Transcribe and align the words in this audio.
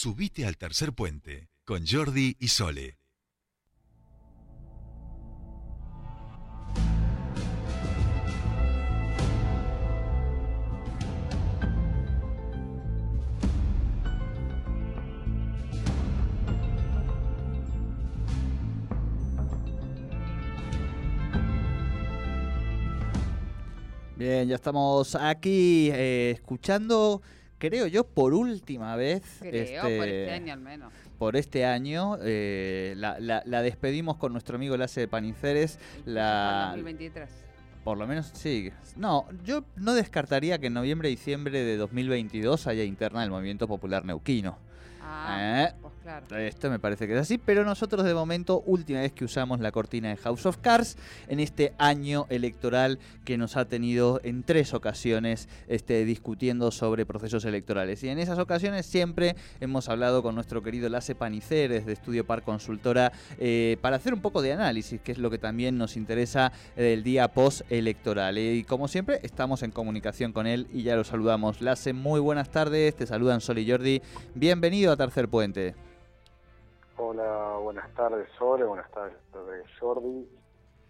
Subite 0.00 0.46
al 0.46 0.56
tercer 0.56 0.92
puente 0.92 1.48
con 1.64 1.84
Jordi 1.84 2.36
y 2.38 2.46
Sole. 2.46 2.98
Bien, 24.14 24.46
ya 24.46 24.54
estamos 24.54 25.16
aquí 25.16 25.90
eh, 25.92 26.30
escuchando, 26.36 27.20
creo 27.58 27.86
yo, 27.86 28.04
por 28.04 28.34
última 28.34 28.96
vez. 28.96 29.22
Creo, 29.40 29.82
por 29.82 30.08
este 30.08 30.30
año 30.32 30.52
al 30.52 30.60
menos. 30.60 30.92
Por 31.18 31.36
este 31.36 31.64
año, 31.66 32.16
eh, 32.22 32.94
la, 32.96 33.18
la- 33.18 33.42
la 33.44 33.62
despedimos 33.62 34.16
con 34.16 34.32
nuestro 34.32 34.56
amigo 34.56 34.76
Lace 34.76 35.00
de 35.00 35.08
Paniceres. 35.08 35.78
La, 36.04 36.68
2023. 36.70 37.28
por 37.84 37.98
lo 37.98 38.06
menos, 38.06 38.30
sí. 38.34 38.70
No, 38.96 39.26
yo 39.44 39.64
no 39.76 39.94
descartaría 39.94 40.58
que 40.58 40.68
en 40.68 40.74
noviembre 40.74 41.08
y 41.08 41.16
diciembre 41.16 41.64
de 41.64 41.76
2022 41.76 42.66
haya 42.68 42.84
interna 42.84 43.22
del 43.22 43.30
Movimiento 43.30 43.66
Popular 43.66 44.04
Neuquino. 44.04 44.58
Ah, 45.02 45.68
Eh, 45.70 45.74
Esto 46.38 46.70
me 46.70 46.78
parece 46.78 47.06
que 47.06 47.12
es 47.12 47.20
así, 47.20 47.36
pero 47.36 47.64
nosotros 47.64 48.02
de 48.02 48.14
momento, 48.14 48.62
última 48.64 49.00
vez 49.00 49.12
que 49.12 49.26
usamos 49.26 49.60
la 49.60 49.72
cortina 49.72 50.08
de 50.08 50.16
House 50.16 50.46
of 50.46 50.56
Cards 50.56 50.96
en 51.28 51.38
este 51.38 51.74
año 51.76 52.26
electoral 52.30 52.98
que 53.26 53.36
nos 53.36 53.58
ha 53.58 53.66
tenido 53.66 54.18
en 54.24 54.42
tres 54.42 54.72
ocasiones 54.72 55.48
este, 55.68 56.06
discutiendo 56.06 56.70
sobre 56.70 57.04
procesos 57.04 57.44
electorales. 57.44 58.02
Y 58.04 58.08
en 58.08 58.18
esas 58.18 58.38
ocasiones 58.38 58.86
siempre 58.86 59.36
hemos 59.60 59.90
hablado 59.90 60.22
con 60.22 60.34
nuestro 60.34 60.62
querido 60.62 60.88
Lace 60.88 61.14
Paniceres 61.14 61.84
de 61.84 61.92
Estudio 61.92 62.24
Par 62.26 62.42
Consultora 62.42 63.12
eh, 63.38 63.76
para 63.82 63.96
hacer 63.96 64.14
un 64.14 64.22
poco 64.22 64.40
de 64.40 64.54
análisis, 64.54 65.02
que 65.02 65.12
es 65.12 65.18
lo 65.18 65.30
que 65.30 65.38
también 65.38 65.76
nos 65.76 65.98
interesa 65.98 66.52
del 66.74 67.02
día 67.02 67.28
post-electoral. 67.28 68.38
Y 68.38 68.64
como 68.64 68.88
siempre, 68.88 69.20
estamos 69.24 69.62
en 69.62 69.72
comunicación 69.72 70.32
con 70.32 70.46
él 70.46 70.68
y 70.72 70.84
ya 70.84 70.96
lo 70.96 71.04
saludamos. 71.04 71.60
Lace, 71.60 71.92
muy 71.92 72.18
buenas 72.18 72.50
tardes, 72.50 72.96
te 72.96 73.06
saludan 73.06 73.42
Sol 73.42 73.58
y 73.58 73.70
Jordi. 73.70 74.00
Bienvenido 74.34 74.92
a 74.92 74.96
Tercer 74.96 75.28
Puente. 75.28 75.74
Hola, 77.00 77.58
buenas 77.62 77.94
tardes 77.94 78.28
Sole, 78.36 78.64
buenas 78.64 78.90
tardes 78.90 79.14
Jordi 79.78 80.28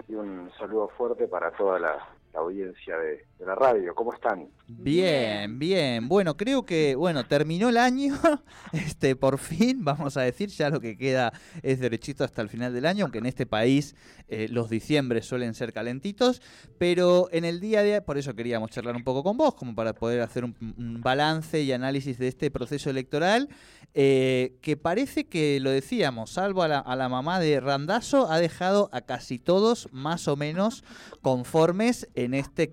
y 0.08 0.14
un 0.14 0.50
saludo 0.58 0.88
fuerte 0.96 1.28
para 1.28 1.50
toda 1.50 1.78
la, 1.78 1.98
la 2.32 2.40
audiencia 2.40 2.96
de, 2.96 3.27
de 3.38 3.46
la 3.46 3.54
radio. 3.54 3.94
¿Cómo 3.94 4.12
están? 4.12 4.48
Bien, 4.66 5.58
bien. 5.58 6.08
Bueno, 6.08 6.36
creo 6.36 6.64
que, 6.64 6.94
bueno, 6.96 7.24
terminó 7.26 7.68
el 7.68 7.76
año, 7.76 8.14
este, 8.72 9.16
por 9.16 9.38
fin, 9.38 9.84
vamos 9.84 10.16
a 10.16 10.22
decir, 10.22 10.48
ya 10.50 10.70
lo 10.70 10.80
que 10.80 10.96
queda 10.96 11.32
es 11.62 11.80
derechito 11.80 12.24
hasta 12.24 12.42
el 12.42 12.48
final 12.48 12.74
del 12.74 12.84
año, 12.84 13.04
aunque 13.04 13.18
en 13.18 13.26
este 13.26 13.46
país 13.46 13.94
eh, 14.28 14.48
los 14.50 14.68
diciembres 14.68 15.26
suelen 15.26 15.54
ser 15.54 15.72
calentitos, 15.72 16.42
pero 16.78 17.28
en 17.32 17.44
el 17.44 17.60
día 17.60 17.82
día, 17.82 18.04
por 18.04 18.18
eso 18.18 18.34
queríamos 18.34 18.70
charlar 18.70 18.96
un 18.96 19.04
poco 19.04 19.22
con 19.22 19.36
vos, 19.36 19.54
como 19.54 19.74
para 19.74 19.94
poder 19.94 20.20
hacer 20.20 20.44
un, 20.44 20.54
balance 21.00 21.62
y 21.62 21.72
análisis 21.72 22.18
de 22.18 22.28
este 22.28 22.50
proceso 22.50 22.90
electoral, 22.90 23.48
eh, 23.94 24.58
que 24.60 24.76
parece 24.76 25.26
que, 25.26 25.60
lo 25.60 25.70
decíamos, 25.70 26.30
salvo 26.30 26.62
a 26.62 26.68
la, 26.68 26.78
a 26.78 26.96
la 26.96 27.08
mamá 27.08 27.40
de 27.40 27.60
Randazo, 27.60 28.30
ha 28.30 28.38
dejado 28.38 28.90
a 28.92 29.02
casi 29.02 29.38
todos 29.38 29.88
más 29.92 30.28
o 30.28 30.36
menos 30.36 30.84
conformes 31.22 32.08
en 32.14 32.34
este 32.34 32.70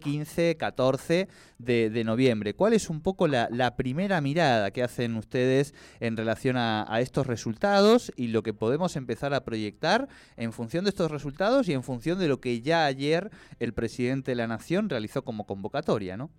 15-14 0.58 1.28
de, 1.58 2.04
noviembre. 2.04 2.54
¿Cuál 2.54 2.74
es 2.74 2.90
un 2.90 3.02
poco 3.02 3.28
la, 3.28 3.76
primera 3.76 4.22
mirada 4.22 4.72
que 4.72 4.84
hacen 4.84 5.16
ustedes 5.16 5.74
en 6.00 6.18
relación 6.18 6.58
a, 6.58 6.86
estos 7.00 7.28
resultados 7.28 8.12
y 8.16 8.28
lo 8.28 8.42
que 8.42 8.54
podemos 8.54 8.96
empezar 8.96 9.34
a 9.34 9.44
proyectar 9.44 10.08
en 10.38 10.54
función 10.54 10.86
de 10.86 10.90
estos 10.90 11.12
resultados 11.12 11.68
y 11.68 11.74
en 11.74 11.84
función 11.84 12.20
de 12.20 12.28
lo 12.28 12.40
que 12.40 12.62
ya 12.62 12.86
ayer 12.86 13.30
el 13.60 13.74
presidente 13.74 14.32
de 14.32 14.36
la 14.36 14.48
Nación 14.48 14.90
realizó 14.90 15.24
como 15.24 15.46
convocatoria, 15.46 16.18
¿no? 16.18 16.30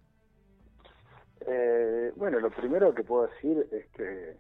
Eh, 1.47 2.13
bueno, 2.17 2.41
lo 2.41 2.51
primero 2.51 2.95
que 2.95 3.05
puedo 3.05 3.29
decir 3.29 3.69
es 3.71 3.87
que, 3.89 4.37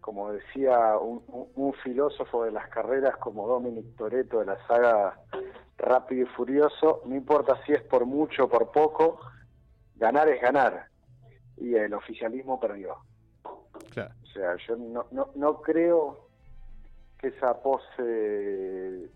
como 0.00 0.32
decía 0.32 0.96
un, 0.98 1.22
un- 1.56 1.72
filósofo 1.82 2.44
de 2.44 2.52
las 2.52 2.68
carreras 2.68 3.16
como 3.16 3.48
Dominic 3.48 3.96
Toretto 3.96 4.40
de 4.40 4.46
la 4.46 4.66
saga 4.66 5.18
Rápido 5.80 6.22
y 6.24 6.26
Furioso, 6.26 7.02
no 7.06 7.14
importa 7.14 7.60
si 7.64 7.72
es 7.72 7.82
por 7.82 8.04
mucho 8.06 8.44
o 8.44 8.48
por 8.48 8.70
poco, 8.70 9.20
ganar 9.96 10.28
es 10.28 10.40
ganar. 10.40 10.86
Y 11.56 11.74
el 11.74 11.92
oficialismo 11.94 12.60
perdió. 12.60 12.96
Claro. 13.90 14.14
O 14.22 14.26
sea, 14.26 14.56
yo 14.66 14.76
no, 14.76 15.06
no, 15.10 15.30
no 15.34 15.60
creo 15.60 16.28
que 17.18 17.28
esa 17.28 17.60
pose... 17.60 19.10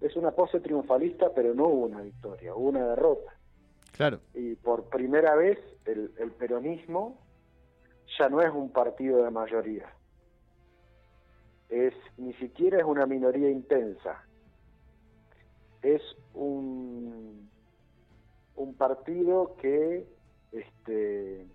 Es 0.00 0.14
una 0.14 0.30
pose 0.30 0.60
triunfalista, 0.60 1.32
pero 1.34 1.54
no 1.54 1.64
hubo 1.68 1.86
una 1.86 2.02
victoria, 2.02 2.54
hubo 2.54 2.68
una 2.68 2.86
derrota. 2.88 3.32
Claro. 3.92 4.20
Y 4.34 4.54
por 4.56 4.84
primera 4.90 5.34
vez 5.34 5.58
el, 5.86 6.12
el 6.18 6.30
peronismo 6.32 7.18
ya 8.18 8.28
no 8.28 8.42
es 8.42 8.50
un 8.52 8.70
partido 8.70 9.24
de 9.24 9.30
mayoría. 9.30 9.90
Es 11.70 11.94
ni 12.18 12.34
siquiera 12.34 12.78
es 12.78 12.84
una 12.84 13.06
minoría 13.06 13.50
intensa. 13.50 14.22
Es 15.86 16.02
un, 16.34 17.48
un 18.56 18.74
partido 18.74 19.54
que 19.62 20.04
este, 20.50 21.46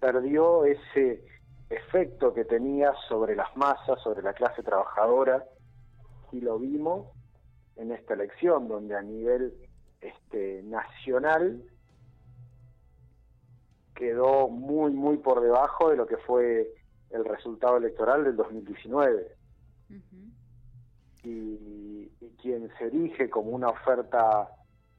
perdió 0.00 0.64
ese 0.64 1.22
efecto 1.68 2.32
que 2.32 2.46
tenía 2.46 2.94
sobre 3.08 3.36
las 3.36 3.54
masas, 3.58 4.00
sobre 4.02 4.22
la 4.22 4.32
clase 4.32 4.62
trabajadora, 4.62 5.44
y 6.32 6.40
lo 6.40 6.58
vimos 6.58 7.08
en 7.76 7.92
esta 7.92 8.14
elección, 8.14 8.68
donde 8.68 8.96
a 8.96 9.02
nivel 9.02 9.52
este, 10.00 10.62
nacional 10.62 11.62
quedó 13.94 14.48
muy, 14.48 14.92
muy 14.92 15.18
por 15.18 15.42
debajo 15.42 15.90
de 15.90 15.96
lo 15.96 16.06
que 16.06 16.16
fue 16.16 16.72
el 17.10 17.24
resultado 17.26 17.76
electoral 17.76 18.24
del 18.24 18.36
2019. 18.36 19.36
Ujú. 19.90 20.24
Y, 21.24 22.10
quien 22.40 22.70
se 22.76 22.86
erige 22.86 23.30
como 23.30 23.50
una 23.50 23.70
oferta 23.70 24.50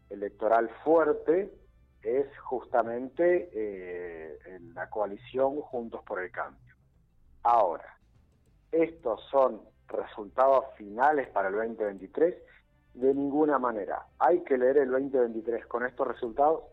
electoral 0.09 0.67
fuerte 0.83 1.53
es 2.01 2.25
justamente 2.39 3.49
eh, 3.53 4.59
la 4.73 4.89
coalición 4.89 5.61
Juntos 5.61 6.01
por 6.03 6.23
el 6.23 6.31
Cambio. 6.31 6.75
Ahora, 7.43 7.97
estos 8.71 9.21
son 9.29 9.61
resultados 9.87 10.65
finales 10.75 11.27
para 11.29 11.49
el 11.49 11.55
2023 11.55 12.35
de 12.95 13.13
ninguna 13.13 13.59
manera. 13.59 14.07
Hay 14.19 14.41
que 14.43 14.57
leer 14.57 14.77
el 14.77 14.89
2023 14.89 15.65
con 15.67 15.85
estos 15.85 16.07
resultados 16.07 16.63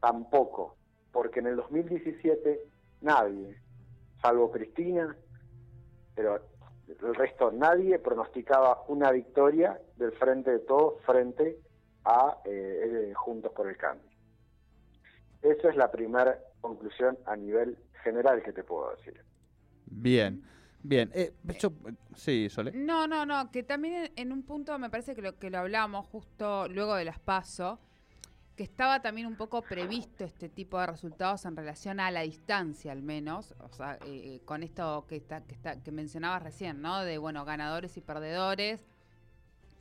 tampoco, 0.00 0.76
porque 1.12 1.40
en 1.40 1.48
el 1.48 1.56
2017 1.56 2.60
nadie, 3.02 3.56
salvo 4.20 4.50
Cristina, 4.50 5.16
pero 6.14 6.40
el 7.00 7.14
resto 7.14 7.50
nadie 7.52 7.98
pronosticaba 7.98 8.84
una 8.88 9.10
victoria 9.10 9.80
del 9.96 10.12
frente 10.12 10.50
de 10.50 10.58
todos 10.60 11.00
frente 11.04 11.58
a 12.04 12.38
eh, 12.44 13.08
eh, 13.10 13.14
Juntos 13.14 13.52
por 13.52 13.68
el 13.68 13.76
Cambio. 13.76 14.10
Esa 15.42 15.70
es 15.70 15.76
la 15.76 15.90
primera 15.90 16.38
conclusión 16.60 17.18
a 17.26 17.36
nivel 17.36 17.76
general 18.04 18.42
que 18.42 18.52
te 18.52 18.62
puedo 18.64 18.94
decir. 18.96 19.20
Bien. 19.86 20.42
Bien. 20.84 21.10
Eh, 21.14 21.32
yo- 21.58 21.72
sí, 22.16 22.48
Sole. 22.48 22.72
No, 22.72 23.06
no, 23.06 23.24
no, 23.24 23.50
que 23.52 23.62
también 23.62 23.94
en, 23.94 24.12
en 24.16 24.32
un 24.32 24.42
punto 24.42 24.76
me 24.78 24.90
parece 24.90 25.14
que 25.14 25.22
lo, 25.22 25.38
que 25.38 25.48
lo 25.50 25.58
hablamos 25.58 26.06
justo 26.06 26.66
luego 26.68 26.94
de 26.96 27.04
las 27.04 27.20
PASO, 27.20 27.78
que 28.56 28.62
estaba 28.64 29.00
también 29.00 29.26
un 29.26 29.36
poco 29.36 29.62
previsto 29.62 30.24
este 30.24 30.48
tipo 30.48 30.78
de 30.78 30.86
resultados 30.86 31.44
en 31.46 31.56
relación 31.56 32.00
a 32.00 32.10
la 32.10 32.20
distancia 32.20 32.92
al 32.92 33.02
menos, 33.02 33.54
o 33.60 33.68
sea, 33.72 33.98
eh, 34.06 34.40
con 34.44 34.62
esto 34.62 35.06
que, 35.08 35.16
está, 35.16 35.42
que, 35.42 35.54
está, 35.54 35.82
que 35.82 35.90
mencionabas 35.90 36.42
recién, 36.42 36.82
¿no? 36.82 37.00
De, 37.02 37.16
bueno, 37.18 37.44
ganadores 37.46 37.96
y 37.96 38.02
perdedores, 38.02 38.84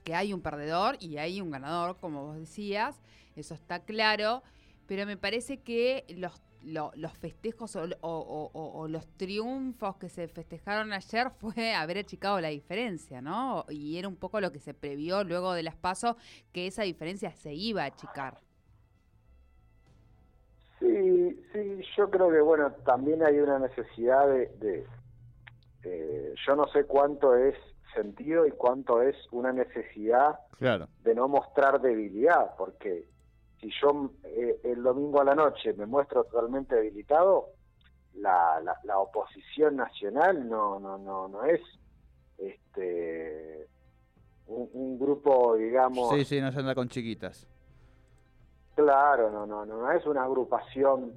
que 0.03 0.15
hay 0.15 0.33
un 0.33 0.41
perdedor 0.41 0.97
y 0.99 1.17
hay 1.17 1.41
un 1.41 1.51
ganador, 1.51 1.97
como 1.99 2.25
vos 2.25 2.37
decías, 2.37 3.01
eso 3.35 3.53
está 3.53 3.81
claro, 3.83 4.41
pero 4.87 5.05
me 5.05 5.17
parece 5.17 5.59
que 5.59 6.05
los, 6.17 6.41
lo- 6.63 6.91
los 6.95 7.11
festejos 7.17 7.75
o- 7.75 7.89
o 8.01 8.87
los 8.87 9.05
triunfos 9.17 9.97
que 9.97 10.09
se 10.09 10.27
festejaron 10.27 10.93
ayer 10.93 11.29
fue 11.39 11.73
haber 11.73 11.99
achicado 11.99 12.39
la 12.41 12.47
diferencia, 12.49 13.21
¿no? 13.21 13.65
Y 13.69 13.97
era 13.97 14.07
un 14.07 14.15
poco 14.15 14.39
lo 14.41 14.51
que 14.51 14.59
se 14.59 14.73
previó 14.73 15.23
luego 15.23 15.53
de 15.53 15.63
las 15.63 15.75
pasos, 15.75 16.15
que 16.53 16.67
esa 16.67 16.83
diferencia 16.83 17.31
se 17.35 17.53
iba 17.53 17.83
a 17.83 17.87
achicar. 17.87 18.39
Sí, 21.31 21.43
sí, 21.53 21.81
yo 21.97 22.09
creo 22.09 22.29
que 22.29 22.41
bueno, 22.41 22.71
también 22.85 23.23
hay 23.23 23.39
una 23.39 23.59
necesidad 23.59 24.27
de, 24.27 24.47
de 24.59 24.87
eh, 25.83 26.33
yo 26.45 26.55
no 26.55 26.67
sé 26.67 26.85
cuánto 26.85 27.35
es 27.35 27.55
sentido 27.93 28.45
y 28.45 28.51
cuánto 28.51 29.01
es 29.01 29.15
una 29.31 29.51
necesidad 29.51 30.39
Claro. 30.57 30.87
de 31.03 31.15
no 31.15 31.27
mostrar 31.27 31.81
debilidad, 31.81 32.55
porque 32.57 33.07
si 33.59 33.69
yo 33.81 34.11
eh, 34.23 34.59
el 34.63 34.83
domingo 34.83 35.21
a 35.21 35.25
la 35.25 35.35
noche 35.35 35.73
me 35.73 35.85
muestro 35.85 36.23
totalmente 36.25 36.75
debilitado, 36.75 37.49
la, 38.13 38.61
la, 38.83 38.99
oposición 38.99 39.77
nacional 39.77 40.47
no, 40.47 40.79
no, 40.79 40.97
no, 40.97 41.29
no 41.29 41.45
es 41.45 41.61
este 42.37 43.67
un, 44.47 44.99
grupo, 44.99 45.55
digamos... 45.55 46.13
Sí, 46.13 46.25
sí, 46.25 46.41
no 46.41 46.51
se 46.51 46.59
anda 46.59 46.75
con 46.75 46.89
chiquitas. 46.89 47.47
Claro, 48.91 49.31
no, 49.31 49.45
no, 49.45 49.65
no, 49.65 49.89
es 49.93 50.05
una 50.05 50.23
agrupación 50.23 51.13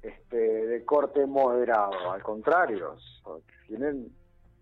este, 0.00 0.36
de 0.36 0.84
corte 0.86 1.26
moderado, 1.26 2.10
al 2.10 2.22
contrario, 2.22 2.96
tienen 3.66 4.10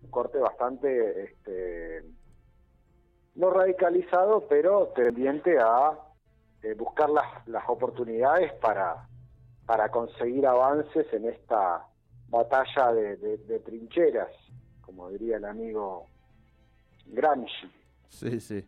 un 0.01 0.09
corte 0.09 0.39
bastante, 0.39 1.23
este, 1.23 2.03
no 3.35 3.49
radicalizado, 3.49 4.45
pero 4.49 4.87
tendiente 4.87 5.57
a 5.57 5.97
eh, 6.63 6.73
buscar 6.73 7.09
las, 7.09 7.47
las 7.47 7.63
oportunidades 7.69 8.51
para 8.55 9.07
para 9.65 9.89
conseguir 9.89 10.45
avances 10.45 11.07
en 11.13 11.29
esta 11.29 11.87
batalla 12.27 12.91
de, 12.91 13.61
trincheras, 13.65 14.31
como 14.81 15.09
diría 15.09 15.37
el 15.37 15.45
amigo 15.45 16.07
Gramsci. 17.05 17.71
Sí, 18.09 18.39
sí. 18.41 18.65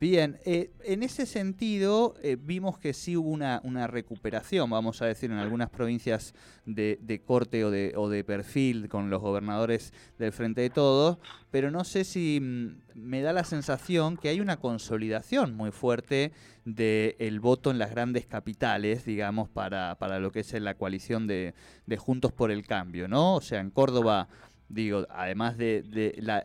Bien, 0.00 0.38
eh, 0.44 0.72
en 0.84 1.04
ese 1.04 1.24
sentido 1.24 2.14
eh, 2.22 2.36
vimos 2.38 2.78
que 2.78 2.92
sí 2.92 3.16
hubo 3.16 3.30
una, 3.30 3.86
recuperación, 3.86 4.68
vamos 4.68 5.00
a 5.00 5.06
decir, 5.06 5.30
en 5.30 5.38
algunas 5.38 5.70
provincias 5.70 6.34
de, 6.66 7.22
corte 7.24 7.64
o 7.64 7.70
de, 7.70 7.92
o 7.96 8.08
de, 8.08 8.24
perfil 8.24 8.88
con 8.88 9.08
los 9.08 9.22
gobernadores 9.22 9.92
del 10.18 10.32
Frente 10.32 10.62
de 10.62 10.70
Todos, 10.70 11.18
pero 11.52 11.70
no 11.70 11.84
sé 11.84 12.02
si 12.02 12.40
mm, 12.42 12.82
me 12.94 13.22
da 13.22 13.32
la 13.32 13.44
sensación 13.44 14.16
que 14.16 14.28
hay 14.28 14.40
una 14.40 14.56
consolidación 14.56 15.54
muy 15.54 15.70
fuerte 15.70 16.32
del 16.64 17.38
voto 17.40 17.70
en 17.70 17.78
las 17.78 17.90
grandes 17.90 18.26
capitales, 18.26 19.04
digamos, 19.04 19.48
para, 19.48 19.94
para 19.96 20.18
lo 20.18 20.32
que 20.32 20.40
es 20.40 20.52
la 20.54 20.74
coalición 20.74 21.28
de, 21.28 21.54
de 21.86 21.96
Juntos 21.96 22.32
por 22.32 22.50
el 22.50 22.66
Cambio, 22.66 23.06
¿no? 23.06 23.36
O 23.36 23.40
sea, 23.40 23.60
en 23.60 23.70
Córdoba 23.70 24.28
digo, 24.68 25.06
además 25.10 25.56
de, 25.56 25.84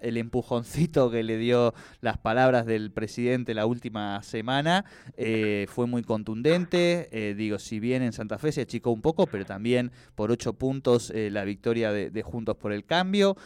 el 0.02 0.18
empujoncito 0.18 1.10
que 1.10 1.24
le 1.24 1.38
dio 1.38 1.74
las 2.02 2.18
palabras 2.18 2.66
del 2.66 2.92
presidente 2.92 3.54
la 3.54 3.66
última 3.66 4.22
semana, 4.24 4.86
eh, 5.18 5.66
fue 5.70 5.88
muy 5.88 6.04
contundente. 6.04 7.10
Eh, 7.12 7.36
digo, 7.36 7.60
si 7.60 7.80
bien 7.80 8.02
en 8.02 8.14
Santa 8.14 8.38
Fe 8.38 8.52
se 8.52 8.62
achicó 8.62 8.92
un 8.92 9.02
poco, 9.02 9.28
pero 9.28 9.46
también 9.46 9.92
por 10.16 10.32
ocho 10.32 10.54
puntos 10.54 11.12
eh, 11.12 11.30
la 11.32 11.44
victoria 11.44 11.92
de, 11.92 12.20
Juntos 12.20 12.58
por 12.58 12.74
el 12.74 12.86
Cambio. 12.86 13.38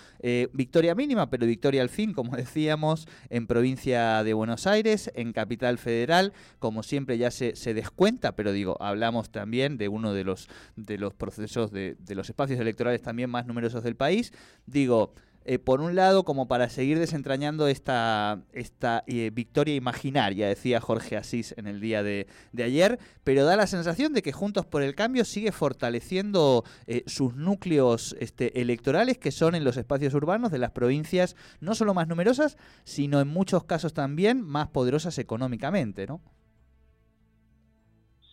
victoria 0.52 0.96
mínima, 0.96 1.30
pero 1.30 1.46
victoria 1.46 1.81
al 1.81 1.90
fin, 1.90 2.12
como 2.12 2.36
decíamos, 2.36 3.08
en 3.30 3.48
provincia 3.48 4.24
de 4.24 4.34
Buenos 4.34 4.68
Aires, 4.68 5.12
en 5.16 5.31
Capital 5.31 5.78
Federal, 5.78 6.34
como 6.60 6.84
siempre 6.84 7.18
ya 7.18 7.31
se, 7.31 7.56
se 7.56 7.74
descuenta, 7.74 8.36
pero 8.36 8.52
digo, 8.52 8.75
hablamos 8.81 9.30
también 9.30 9.78
de 9.78 9.88
uno 9.88 10.14
de 10.14 10.24
los, 10.24 10.50
de 10.75 10.98
los 10.98 11.14
procesos 11.14 11.72
de, 11.72 11.96
de 12.00 12.16
los 12.16 12.30
espacios 12.30 12.60
electorales 12.60 13.02
también 13.02 13.30
más 13.30 13.46
numerosos 13.46 13.84
del 13.84 13.96
país 13.96 14.34
digo, 14.65 15.13
eh, 15.45 15.60
por 15.60 15.81
un 15.81 15.95
lado, 15.95 16.24
como 16.24 16.48
para 16.48 16.69
seguir 16.69 17.00
desentrañando 17.00 17.68
esta, 17.68 18.39
esta 18.54 19.04
eh, 19.07 19.30
victoria 19.33 19.75
imaginaria, 19.75 20.48
decía 20.48 20.80
Jorge 20.80 21.18
Asís 21.18 21.54
en 21.57 21.68
el 21.68 21.81
día 21.81 22.01
de, 22.01 22.27
ayer, 22.57 22.98
pero 23.25 23.44
da 23.44 23.57
la 23.57 23.68
sensación 23.68 24.13
de 24.13 24.21
que 24.21 24.31
Juntos 24.31 24.65
por 24.65 24.83
el 24.83 24.95
Cambio 24.95 25.25
sigue 25.25 25.51
fortaleciendo 25.51 26.63
eh, 26.88 27.04
sus 27.07 27.36
núcleos 27.36 28.15
este, 28.19 28.62
electorales, 28.62 29.18
que 29.18 29.31
son 29.31 29.54
en 29.56 29.65
los 29.65 29.75
espacios 29.75 30.13
urbanos 30.13 30.50
de 30.50 30.60
las 30.60 30.71
provincias 30.71 31.36
no 31.60 31.75
solo 31.75 31.94
más 31.94 32.07
numerosas, 32.07 32.57
sino 32.86 33.19
en 33.19 33.27
muchos 33.27 33.65
casos 33.65 33.94
también 33.94 34.42
más 34.42 34.69
poderosas 34.69 35.18
económicamente, 35.18 36.07
¿no? 36.07 36.21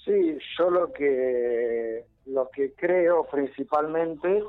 Sí, 0.04 0.38
yo 0.56 0.70
lo 0.70 0.92
que, 0.92 2.06
lo 2.26 2.48
que 2.50 2.72
creo 2.74 3.26
principalmente 3.30 4.42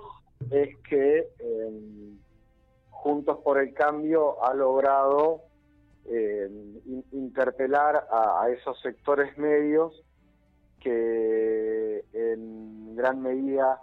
es 0.49 0.77
que 0.79 1.29
em, 1.39 2.17
Juntos 2.89 3.39
por 3.43 3.57
el 3.57 3.73
Cambio 3.73 4.43
ha 4.43 4.53
logrado 4.53 5.41
em, 6.05 6.79
interpelar 7.11 8.07
a, 8.11 8.47
esos 8.49 8.79
sectores 8.81 9.35
medios 9.37 10.03
que 10.79 12.03
en 12.13 12.95
gran 12.95 13.21
medida 13.21 13.81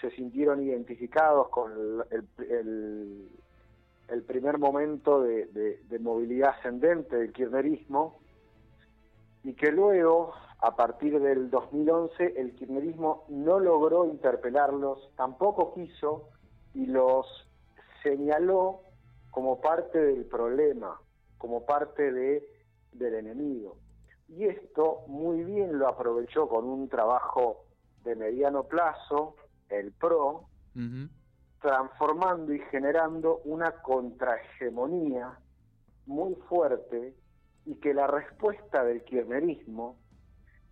se 0.00 0.10
sintieron 0.12 0.62
identificados 0.62 1.48
con 1.48 2.04
el, 2.10 3.28
el, 4.08 4.22
primer 4.22 4.58
momento 4.58 5.22
de, 5.22 5.46
de, 5.46 5.98
movilidad 5.98 6.50
ascendente 6.50 7.16
del 7.16 7.32
kirchnerismo 7.32 8.20
y 9.44 9.54
que 9.54 9.70
luego 9.72 10.34
a 10.62 10.76
partir 10.76 11.20
del 11.20 11.50
2011 11.50 12.34
el 12.36 12.54
kirchnerismo 12.54 13.24
no 13.28 13.58
logró 13.58 14.06
interpelarlos, 14.06 15.10
tampoco 15.16 15.74
quiso 15.74 16.28
y 16.72 16.86
los 16.86 17.26
señaló 18.04 18.82
como 19.30 19.60
parte 19.60 19.98
del 19.98 20.24
problema, 20.24 21.00
como 21.36 21.66
parte 21.66 22.12
de, 22.12 22.48
del 22.92 23.14
enemigo. 23.14 23.76
Y 24.28 24.44
esto 24.44 25.00
muy 25.08 25.42
bien 25.42 25.80
lo 25.80 25.88
aprovechó 25.88 26.48
con 26.48 26.64
un 26.64 26.88
trabajo 26.88 27.64
de 28.04 28.14
mediano 28.14 28.62
plazo, 28.62 29.34
el 29.68 29.90
PRO, 29.90 30.44
transformando 31.60 32.52
y 32.54 32.60
generando 32.70 33.40
una 33.44 33.82
contrahegemonía 33.82 35.38
muy 36.06 36.36
fuerte 36.48 37.14
y 37.66 37.74
que 37.76 37.94
la 37.94 38.06
respuesta 38.06 38.84
del 38.84 39.02
kirchnerismo 39.02 39.96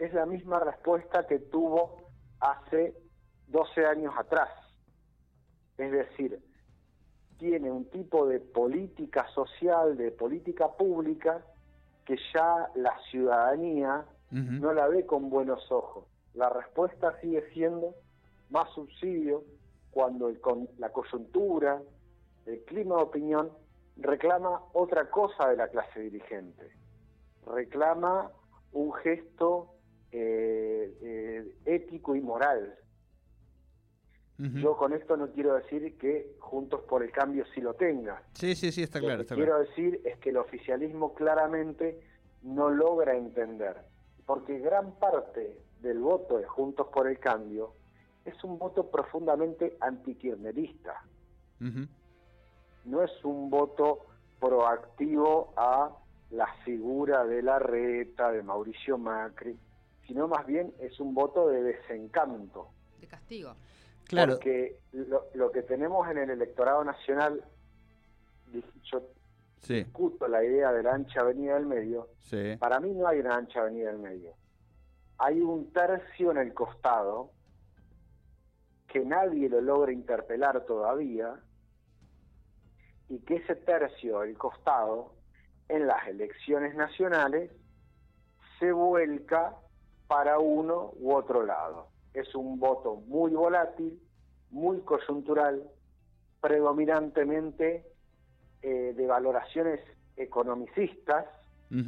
es 0.00 0.14
la 0.14 0.25
misma 0.25 0.58
respuesta 0.58 1.26
que 1.26 1.38
tuvo 1.38 1.99
hace 2.41 2.94
12 3.49 3.87
años 3.87 4.14
atrás. 4.17 4.49
Es 5.76 5.93
decir, 5.93 6.43
tiene 7.38 7.70
un 7.70 7.85
tipo 7.91 8.26
de 8.26 8.41
política 8.41 9.29
social, 9.35 9.97
de 9.99 10.11
política 10.11 10.69
pública, 10.69 11.44
que 12.06 12.17
ya 12.35 12.70
la 12.75 12.99
ciudadanía 13.11 14.06
no 14.31 14.73
la 14.73 14.88
ve 14.88 15.05
con 15.05 15.29
buenos 15.29 15.70
ojos. 15.70 16.06
La 16.35 16.49
respuesta 16.49 17.20
sigue 17.20 17.50
siendo 17.53 17.94
más 18.49 18.70
subsidio 18.70 19.44
cuando 19.91 20.29
el, 20.29 20.41
con 20.41 20.69
la 20.79 20.91
coyuntura, 20.91 21.82
el 22.46 22.64
clima 22.64 22.96
de 22.96 23.03
opinión, 23.03 23.50
reclama 23.96 24.62
otra 24.73 25.11
cosa 25.11 25.49
de 25.49 25.56
la 25.56 25.69
clase 25.69 26.00
dirigente. 26.00 26.70
Reclama 27.46 28.31
un 28.73 28.93
gesto 28.94 29.75
eh, 30.12 30.99
eh, 31.03 31.55
ético 31.65 32.15
y 32.17 32.21
moral. 32.21 32.77
Yo 34.39 34.75
con 34.75 34.95
esto 34.95 35.19
no 35.19 35.31
quiero 35.33 35.55
decir 35.55 35.99
que 35.99 36.35
Juntos 36.39 36.81
por 36.89 37.03
el 37.03 37.12
Cambio 37.12 37.45
sí 37.55 37.61
lo 37.61 37.75
tenga. 37.75 38.23
Sí, 38.32 38.55
sí, 38.55 38.73
sí, 38.73 38.82
está 38.82 38.99
claro. 38.99 39.19
Lo 39.19 39.29
que 39.29 39.34
quiero 39.34 39.58
decir 39.58 40.01
es 40.03 40.17
que 40.19 40.31
el 40.31 40.39
oficialismo 40.39 41.13
claramente 41.13 42.01
no 42.43 42.70
logra 42.70 43.15
entender, 43.15 43.77
porque 44.25 44.58
gran 44.58 44.93
parte 44.93 45.58
del 45.82 45.99
voto 45.99 46.39
de 46.39 46.46
Juntos 46.46 46.87
por 46.91 47.06
el 47.06 47.19
Cambio 47.19 47.75
es 48.25 48.43
un 48.43 48.58
voto 48.58 48.91
profundamente 48.91 49.77
antikirnerista. 49.79 51.05
No 52.87 53.03
es 53.03 53.25
un 53.25 53.51
voto 53.51 54.06
proactivo 54.41 55.53
a 55.56 55.94
la 56.31 56.46
figura 56.65 57.27
de 57.27 57.43
la 57.43 57.58
reta, 57.58 58.32
de 58.32 58.43
Mauricio 58.43 58.96
Macri, 58.96 59.58
sino 60.10 60.26
más 60.26 60.44
bien 60.44 60.74
es 60.81 60.98
un 60.98 61.14
voto 61.14 61.48
de 61.48 61.62
desencanto. 61.62 62.72
De 63.00 63.06
castigo. 63.06 63.55
Claro. 64.08 64.32
Porque 64.32 64.81
lo, 65.34 65.52
que 65.52 65.62
tenemos 65.62 66.10
en 66.10 66.19
el 66.19 66.31
electorado 66.31 66.82
nacional, 66.82 67.44
yo 68.82 69.02
discuto 69.69 70.26
la 70.26 70.43
idea 70.43 70.72
de 70.72 70.82
la 70.82 70.94
ancha 70.94 71.20
avenida 71.20 71.55
del 71.55 71.67
medio, 71.67 72.08
para 72.58 72.81
mí 72.81 72.90
no 72.90 73.06
hay 73.06 73.20
una 73.20 73.36
ancha 73.36 73.60
avenida 73.60 73.93
del 73.93 74.00
medio. 74.00 74.34
Hay 75.19 75.40
un 75.40 75.72
tercio 75.72 76.32
en 76.32 76.38
el 76.38 76.55
costado 76.55 77.31
que 78.88 79.05
nadie 79.05 79.48
lo 79.48 79.60
logra 79.60 79.93
interpelar 79.93 80.64
todavía 80.67 81.38
y 83.08 83.20
que 83.20 83.36
ese 83.36 83.55
tercio, 83.55 84.24
el 84.24 84.36
costado, 84.36 85.14
en 85.69 85.86
las 85.86 86.08
elecciones 86.08 86.74
nacionales 86.74 87.52
se 88.58 88.72
vuelca 88.72 89.55
para 90.10 90.40
uno 90.40 90.90
u 90.98 91.14
otro 91.14 91.46
lado. 91.46 91.86
Es 92.12 92.34
un 92.34 92.58
voto 92.58 92.96
muy 92.96 93.31
volátil, 93.31 94.02
muy 94.50 94.81
coyuntural, 94.81 95.62
predominantemente 96.40 97.86
eh, 98.60 98.93
de 98.96 99.06
valoraciones 99.06 99.79
economicistas 100.17 101.26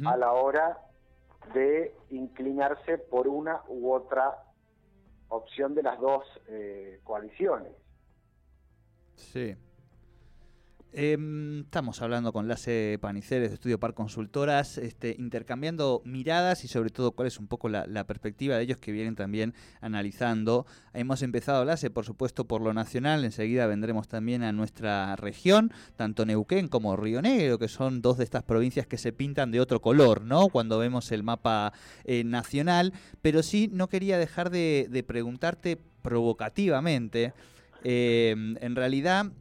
a 0.05 0.15
la 0.15 0.31
hora 0.31 0.79
de 1.53 1.93
inclinarse 2.11 2.97
por 2.97 3.27
una 3.27 3.61
u 3.67 3.91
otra 3.91 4.41
opción 5.27 5.75
de 5.75 5.83
las 5.83 5.99
dos 5.99 6.23
eh, 6.47 7.01
coaliciones. 7.03 7.73
Sí. 9.15 9.53
Em, 10.95 11.61
estamos 11.61 12.03
hablando 12.03 12.31
con 12.31 12.47
Lace 12.47 12.99
Paniceres 13.01 13.49
de 13.49 13.55
Estudio 13.55 13.79
Par 13.79 13.95
Consultoras, 13.95 14.77
este, 14.77 15.15
intercambiando 15.17 16.03
miradas 16.05 16.63
y 16.65 16.67
sobre 16.67 16.91
todo 16.91 17.13
cuál 17.13 17.27
es 17.27 17.39
un 17.39 17.47
poco 17.47 17.67
la, 17.67 18.03
perspectiva 18.03 18.57
de 18.57 18.63
ellos 18.63 18.77
que 18.77 18.91
vienen 18.91 19.15
también 19.15 19.55
analizando. 19.81 20.67
Hemos 20.93 21.23
empezado, 21.23 21.65
Lace, 21.65 21.89
por 21.89 22.05
supuesto, 22.05 22.45
por 22.45 22.61
lo 22.61 22.75
nacional, 22.75 23.25
enseguida 23.25 23.65
vendremos 23.65 24.07
también 24.07 24.43
a 24.43 24.51
nuestra 24.51 25.15
región, 25.15 25.71
tanto 25.95 26.27
Neuquén 26.27 26.67
como 26.67 26.95
Río 26.95 27.23
Negro, 27.23 27.57
que 27.57 27.69
son 27.69 28.03
dos 28.03 28.19
de 28.19 28.25
estas 28.25 28.43
provincias 28.43 28.85
que 28.85 28.99
se 28.99 29.11
pintan 29.11 29.49
de 29.49 29.61
otro 29.61 29.81
color, 29.81 30.21
¿no? 30.21 30.49
Cuando 30.49 30.77
vemos 30.77 31.11
el 31.11 31.23
mapa 31.23 31.73
eh, 32.03 32.23
nacional, 32.23 32.93
pero 33.23 33.41
sí 33.41 33.67
no 33.73 33.89
quería 33.89 34.19
dejar 34.19 34.51
de, 34.51 35.03
preguntarte 35.07 35.79
provocativamente, 36.03 37.33
em, 37.83 38.57
en 38.61 38.75
realidad 38.75 39.31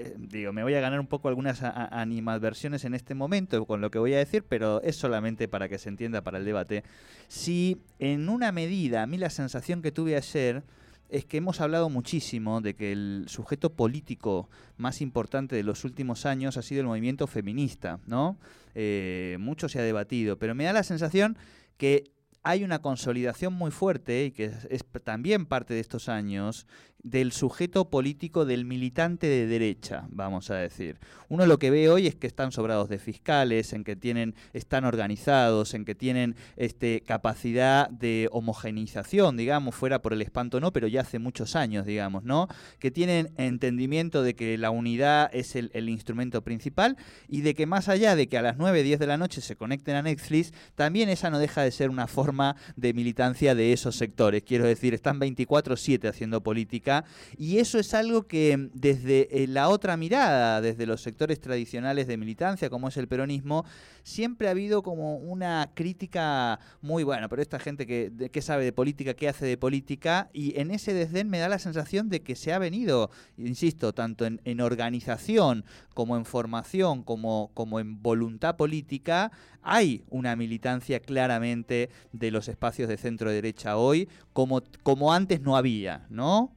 eh, 0.00 0.14
digo, 0.16 0.52
me 0.52 0.62
voy 0.62 0.74
a 0.74 0.80
ganar 0.80 1.00
un 1.00 1.08
poco 1.08 1.28
algunas 1.28 1.60
animadversiones 1.62 2.84
en 2.84 2.94
este 2.94 3.16
momento 3.16 3.66
con 3.66 3.80
lo 3.80 3.90
que 3.90 3.98
voy 3.98 4.14
a 4.14 4.18
decir, 4.18 4.44
pero 4.48 4.80
es 4.82 4.94
solamente 4.94 5.48
para 5.48 5.68
que 5.68 5.76
se 5.78 5.88
entienda 5.88 6.22
para 6.22 6.38
el 6.38 6.44
debate. 6.44 6.84
Si 7.26 7.78
en 7.98 8.28
una 8.28 8.52
medida, 8.52 9.02
a 9.02 9.06
mí 9.08 9.18
la 9.18 9.28
sensación 9.28 9.82
que 9.82 9.90
tuve 9.90 10.14
ayer 10.14 10.62
es 11.08 11.24
que 11.24 11.38
hemos 11.38 11.60
hablado 11.60 11.90
muchísimo 11.90 12.60
de 12.60 12.74
que 12.74 12.92
el 12.92 13.24
sujeto 13.26 13.72
político 13.72 14.48
más 14.76 15.00
importante 15.00 15.56
de 15.56 15.64
los 15.64 15.84
últimos 15.84 16.26
años 16.26 16.56
ha 16.56 16.62
sido 16.62 16.82
el 16.82 16.86
movimiento 16.86 17.26
feminista, 17.26 17.98
¿no? 18.06 18.38
Eh, 18.76 19.36
mucho 19.40 19.68
se 19.68 19.80
ha 19.80 19.82
debatido, 19.82 20.38
pero 20.38 20.54
me 20.54 20.64
da 20.64 20.72
la 20.72 20.84
sensación 20.84 21.36
que 21.76 22.04
hay 22.44 22.62
una 22.62 22.80
consolidación 22.80 23.52
muy 23.52 23.70
fuerte, 23.70 24.26
y 24.26 24.30
que 24.30 24.52
es, 24.70 24.84
también 25.02 25.46
parte 25.46 25.74
de 25.74 25.80
estos 25.80 26.08
años, 26.08 26.66
del 27.02 27.32
sujeto 27.32 27.90
político, 27.90 28.44
del 28.44 28.64
militante 28.64 29.28
de 29.28 29.46
derecha, 29.46 30.06
vamos 30.10 30.50
a 30.50 30.56
decir. 30.56 30.98
Uno 31.28 31.46
lo 31.46 31.58
que 31.58 31.70
ve 31.70 31.88
hoy 31.88 32.06
es 32.06 32.16
que 32.16 32.26
están 32.26 32.52
sobrados 32.52 32.88
de 32.88 32.98
fiscales, 32.98 33.72
en 33.72 33.84
que 33.84 33.94
tienen, 33.94 34.34
están 34.52 34.84
organizados, 34.84 35.74
en 35.74 35.84
que 35.84 35.94
tienen 35.94 36.34
este, 36.56 37.02
capacidad 37.02 37.88
de 37.90 38.28
homogenización, 38.32 39.36
digamos, 39.36 39.74
fuera 39.74 40.02
por 40.02 40.12
el 40.12 40.22
espanto 40.22 40.60
no, 40.60 40.72
pero 40.72 40.88
ya 40.88 41.02
hace 41.02 41.18
muchos 41.18 41.54
años, 41.54 41.86
digamos, 41.86 42.24
¿no? 42.24 42.48
Que 42.78 42.90
tienen 42.90 43.30
entendimiento 43.36 44.22
de 44.22 44.34
que 44.34 44.58
la 44.58 44.70
unidad 44.70 45.30
es 45.32 45.54
el, 45.54 45.70
el 45.74 45.88
instrumento 45.88 46.42
principal 46.42 46.96
y 47.28 47.42
de 47.42 47.54
que 47.54 47.66
más 47.66 47.88
allá 47.88 48.16
de 48.16 48.26
que 48.26 48.38
a 48.38 48.42
las 48.42 48.56
9, 48.56 48.82
10 48.82 48.98
de 48.98 49.06
la 49.06 49.18
noche 49.18 49.40
se 49.40 49.56
conecten 49.56 49.94
a 49.94 50.02
Netflix, 50.02 50.52
también 50.74 51.08
esa 51.08 51.30
no 51.30 51.38
deja 51.38 51.62
de 51.62 51.70
ser 51.70 51.90
una 51.90 52.06
forma 52.06 52.56
de 52.76 52.92
militancia 52.92 53.54
de 53.54 53.72
esos 53.72 53.96
sectores. 53.96 54.42
Quiero 54.42 54.64
decir, 54.64 54.94
están 54.94 55.20
24-7 55.20 56.08
haciendo 56.08 56.42
política 56.42 56.87
y 57.36 57.58
eso 57.58 57.78
es 57.78 57.94
algo 57.94 58.26
que 58.26 58.68
desde 58.72 59.42
eh, 59.42 59.46
la 59.46 59.68
otra 59.68 59.96
mirada, 59.96 60.60
desde 60.60 60.86
los 60.86 61.02
sectores 61.02 61.40
tradicionales 61.40 62.06
de 62.06 62.16
militancia, 62.16 62.70
como 62.70 62.88
es 62.88 62.96
el 62.96 63.08
peronismo, 63.08 63.64
siempre 64.02 64.48
ha 64.48 64.52
habido 64.52 64.82
como 64.82 65.16
una 65.16 65.70
crítica 65.74 66.58
muy 66.80 67.04
buena, 67.04 67.28
pero 67.28 67.42
esta 67.42 67.58
gente 67.58 67.86
que, 67.86 68.42
sabe 68.42 68.64
de 68.64 68.72
política, 68.72 69.14
qué 69.14 69.28
hace 69.28 69.44
de 69.44 69.58
política, 69.58 70.30
y 70.32 70.58
en 70.58 70.70
ese 70.70 70.94
desdén 70.94 71.28
me 71.28 71.38
da 71.38 71.48
la 71.48 71.58
sensación 71.58 72.08
de 72.08 72.22
que 72.22 72.34
se 72.34 72.52
ha 72.52 72.58
venido, 72.58 73.10
insisto, 73.36 73.92
tanto 73.92 74.24
en, 74.26 74.60
organización 74.60 75.64
como 75.94 76.16
en 76.16 76.24
formación, 76.24 77.02
como, 77.02 77.50
como 77.54 77.80
en 77.80 78.02
voluntad 78.02 78.56
política, 78.56 79.30
hay 79.62 80.04
una 80.08 80.34
militancia 80.36 81.00
claramente 81.00 81.90
de 82.12 82.30
los 82.30 82.48
espacios 82.48 82.88
de 82.88 82.96
centro 82.96 83.30
derecha 83.30 83.76
hoy, 83.76 84.08
como, 84.32 84.62
como 84.82 85.12
antes 85.12 85.42
no 85.42 85.56
había, 85.56 86.06
¿no? 86.08 86.54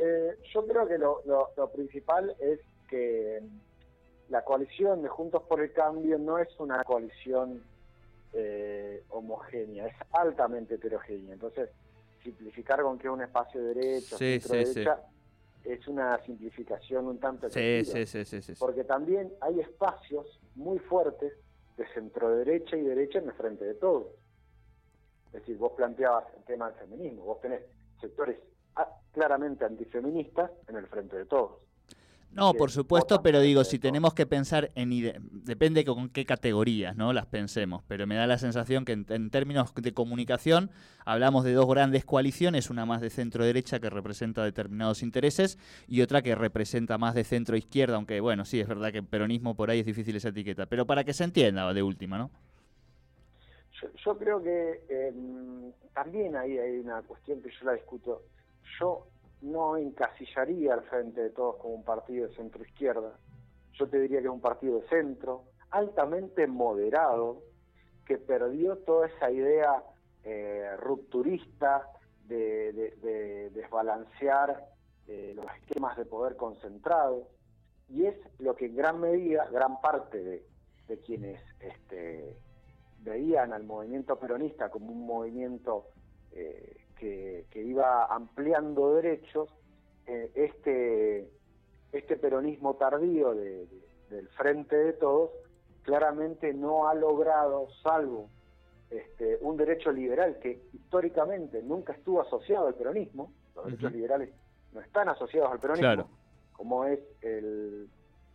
Eh, 0.00 0.38
yo 0.52 0.66
creo 0.66 0.86
que 0.86 0.98
lo, 0.98 1.70
principal 1.74 2.34
es 2.40 2.60
que 2.88 3.42
la 4.28 4.42
coalición 4.44 5.02
de 5.02 5.08
Juntos 5.08 5.42
por 5.44 5.60
el 5.60 5.72
Cambio 5.72 6.18
no 6.18 6.38
es 6.38 6.48
una 6.58 6.82
coalición 6.84 7.62
eh, 8.32 9.04
homogénea, 9.10 9.86
es 9.86 9.94
altamente 10.12 10.74
heterogénea. 10.74 11.34
Entonces, 11.34 11.70
simplificar 12.22 12.82
con 12.82 12.98
que 12.98 13.06
es 13.06 13.12
un 13.12 13.22
espacio 13.22 13.62
de 13.62 13.74
derecha, 13.74 14.16
derecha, 14.18 15.00
es 15.64 15.88
una 15.88 16.22
simplificación 16.24 17.06
un 17.06 17.18
tanto 17.18 17.48
Porque 18.58 18.84
también 18.84 19.32
hay 19.40 19.60
espacios 19.60 20.40
muy 20.54 20.78
fuertes 20.78 21.32
de 21.76 21.86
centro 21.88 22.30
derecha 22.30 22.76
y 22.76 22.82
derecha 22.82 23.18
en 23.18 23.28
el 23.28 23.34
frente 23.34 23.64
de 23.64 23.74
todos. 23.74 24.08
Es 25.26 25.32
decir, 25.32 25.56
vos 25.58 25.72
planteabas 25.72 26.24
el 26.36 26.44
tema 26.44 26.70
del 26.70 26.78
feminismo, 26.80 27.24
vos 27.24 27.40
tenés 27.40 27.62
sectores 28.00 28.38
claramente 29.12 29.64
antifeministas 29.64 30.50
en 30.68 30.76
el 30.76 30.86
frente 30.86 31.16
de 31.16 31.24
todos. 31.24 31.52
No, 32.36 32.52
por 32.52 32.70
supuesto, 32.70 33.22
pero 33.22 33.40
digo, 33.40 33.64
si 33.64 33.78
tenemos 33.78 34.12
que 34.12 34.26
pensar 34.26 34.70
en... 34.74 34.90
Depende 35.46 35.86
con 35.86 36.10
qué 36.10 36.26
categorías 36.26 36.94
¿no? 36.94 37.14
las 37.14 37.24
pensemos, 37.24 37.82
pero 37.88 38.06
me 38.06 38.14
da 38.14 38.26
la 38.26 38.36
sensación 38.36 38.84
que 38.84 38.92
en, 38.92 39.30
términos 39.30 39.74
de 39.74 39.94
comunicación 39.94 40.70
hablamos 41.06 41.44
de 41.44 41.54
dos 41.54 41.66
grandes 41.66 42.04
coaliciones, 42.04 42.68
una 42.68 42.84
más 42.84 43.00
de 43.00 43.08
centro-derecha 43.08 43.80
que 43.80 43.88
representa 43.88 44.44
determinados 44.44 45.02
intereses 45.02 45.58
y 45.88 46.02
otra 46.02 46.20
que 46.20 46.34
representa 46.34 46.98
más 46.98 47.14
de 47.14 47.24
centro-izquierda, 47.24 47.96
aunque 47.96 48.20
bueno, 48.20 48.44
sí, 48.44 48.60
es 48.60 48.68
verdad 48.68 48.92
que 48.92 49.02
peronismo 49.02 49.54
por 49.54 49.70
ahí 49.70 49.80
es 49.80 49.86
difícil 49.86 50.14
esa 50.16 50.28
etiqueta, 50.28 50.66
pero 50.66 50.84
para 50.84 51.04
que 51.04 51.14
se 51.14 51.24
entienda 51.24 51.72
de 51.72 51.82
última, 51.82 52.18
¿no? 52.18 52.30
Yo, 54.04 54.18
creo 54.18 54.42
que 54.42 54.82
em, 54.88 55.72
también 55.94 56.36
ahí 56.36 56.58
hay 56.58 56.78
una 56.78 57.00
cuestión 57.02 57.40
que 57.40 57.50
yo 57.50 57.64
la 57.64 57.72
discuto 57.72 58.22
yo 58.78 59.06
no 59.42 59.76
encasillaría 59.76 60.74
al 60.74 60.82
frente 60.82 61.22
de 61.22 61.30
todos 61.30 61.56
como 61.56 61.74
un 61.74 61.84
partido 61.84 62.28
de 62.28 62.34
centro 62.34 62.62
izquierda. 62.64 63.18
Yo 63.72 63.88
te 63.88 63.98
diría 63.98 64.20
que 64.20 64.26
es 64.26 64.32
un 64.32 64.40
partido 64.40 64.80
de 64.80 64.88
centro, 64.88 65.44
altamente 65.70 66.46
moderado, 66.46 67.42
que 68.06 68.18
perdió 68.18 68.78
toda 68.78 69.08
esa 69.08 69.30
idea 69.30 69.82
eh, 70.24 70.76
rupturista 70.78 71.88
de, 72.26 73.50
desbalancear 73.52 74.64
eh, 75.06 75.32
los 75.36 75.46
esquemas 75.56 75.96
de 75.96 76.04
poder 76.04 76.36
concentrado, 76.36 77.28
y 77.88 78.06
es 78.06 78.16
lo 78.38 78.56
que 78.56 78.66
en 78.66 78.76
gran 78.76 79.00
medida, 79.00 79.48
gran 79.50 79.80
parte 79.80 80.22
de, 80.22 80.44
quienes 81.04 81.40
este, 81.60 82.36
veían 83.00 83.52
al 83.52 83.64
movimiento 83.64 84.16
peronista 84.18 84.68
como 84.68 84.92
un 84.92 85.04
movimiento 85.04 85.86
eh, 86.32 86.76
que, 86.98 87.46
iba 87.54 88.06
ampliando 88.06 88.94
derechos, 88.94 89.48
eh, 90.06 90.30
este, 90.34 91.28
este 91.92 92.16
peronismo 92.16 92.74
tardío 92.74 93.34
del 93.34 94.28
frente 94.36 94.76
de 94.76 94.92
todos 94.94 95.30
claramente 95.82 96.52
no 96.52 96.88
ha 96.88 96.94
logrado, 96.94 97.68
salvo 97.82 98.28
este, 98.90 99.38
un 99.40 99.56
derecho 99.56 99.90
liberal 99.92 100.38
que 100.40 100.60
históricamente 100.72 101.62
nunca 101.62 101.92
estuvo 101.92 102.20
asociado 102.20 102.66
al 102.66 102.74
peronismo, 102.74 103.32
los 103.54 103.66
derechos 103.66 103.92
liberales 103.92 104.34
no 104.72 104.80
están 104.80 105.08
asociados 105.08 105.50
al 105.50 105.60
peronismo, 105.60 106.08
como 106.52 106.84
es 106.84 107.00
el, 107.22 107.88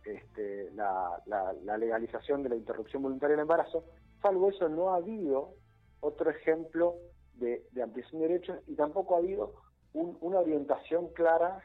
este, 0.04 0.70
la, 0.72 1.22
la, 1.26 1.76
legalización 1.76 2.42
de 2.42 2.48
la 2.48 2.56
interrupción 2.56 3.02
voluntaria 3.02 3.36
del 3.36 3.42
embarazo, 3.42 3.84
salvo 4.20 4.50
eso 4.50 4.68
no 4.68 4.90
ha 4.90 4.96
habido 4.96 5.54
otro 6.00 6.30
ejemplo 6.30 6.96
de, 7.42 7.82
ampliación 7.82 8.22
de 8.22 8.28
derechos 8.28 8.58
y 8.66 8.74
tampoco 8.74 9.14
ha 9.14 9.18
habido 9.18 9.54
una 9.92 10.38
orientación 10.38 11.08
clara 11.08 11.60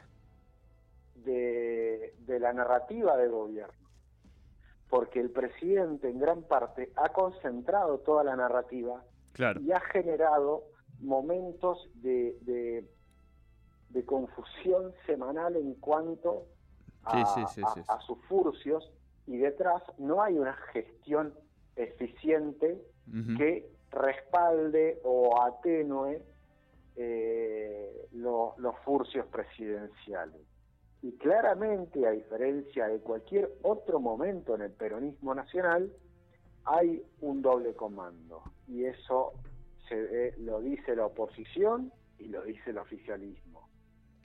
de, 1.23 2.13
la 2.27 2.51
narrativa 2.53 3.15
del 3.17 3.31
gobierno, 3.31 3.87
porque 4.89 5.19
el 5.19 5.29
presidente 5.31 6.09
en 6.09 6.19
gran 6.19 6.43
parte 6.43 6.91
ha 6.95 7.09
concentrado 7.09 7.99
toda 7.99 8.23
la 8.23 8.35
narrativa 8.35 9.03
y 9.61 9.71
ha 9.71 9.79
generado 9.79 10.63
momentos 10.99 11.89
de, 11.95 12.35
de, 12.41 12.85
confusión 14.05 14.93
semanal 15.05 15.55
en 15.55 15.73
cuanto 15.75 16.45
a, 17.03 17.99
sus 18.05 18.17
furcios 18.27 18.89
y 19.25 19.37
detrás 19.37 19.81
no 19.97 20.21
hay 20.21 20.37
una 20.37 20.53
gestión 20.71 21.33
eficiente 21.75 22.81
que 23.37 23.76
respalde 23.91 24.99
o 25.03 25.41
atenue 25.41 26.21
eh, 26.95 28.07
los 28.13 28.75
furcios 28.83 29.25
presidenciales. 29.27 30.41
Y 31.01 31.11
claramente, 31.17 32.07
a 32.07 32.11
diferencia 32.11 32.87
de 32.87 32.99
cualquier 32.99 33.51
otro 33.61 33.99
momento 33.99 34.55
en 34.55 34.61
el 34.61 34.71
peronismo 34.71 35.35
nacional, 35.35 35.93
hay 36.65 37.03
un 37.21 37.41
doble 37.41 37.75
comando. 37.75 38.41
Y 38.67 38.85
eso 38.85 39.33
se 39.87 40.33
lo 40.39 40.59
dice 40.59 40.95
la 40.95 41.05
oposición 41.05 41.93
y 42.17 42.27
lo 42.27 42.43
dice 42.43 42.71
el 42.71 42.79
oficialismo. 42.79 43.69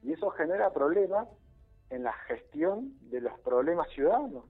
Y 0.02 0.12
eso 0.12 0.31
genera 0.31 0.73
problemas 0.73 1.28
en 1.90 2.04
la 2.04 2.12
gestión 2.26 2.95
de 3.11 3.21
los 3.21 3.38
problemas 3.40 3.88
ciudadanos. 3.90 4.45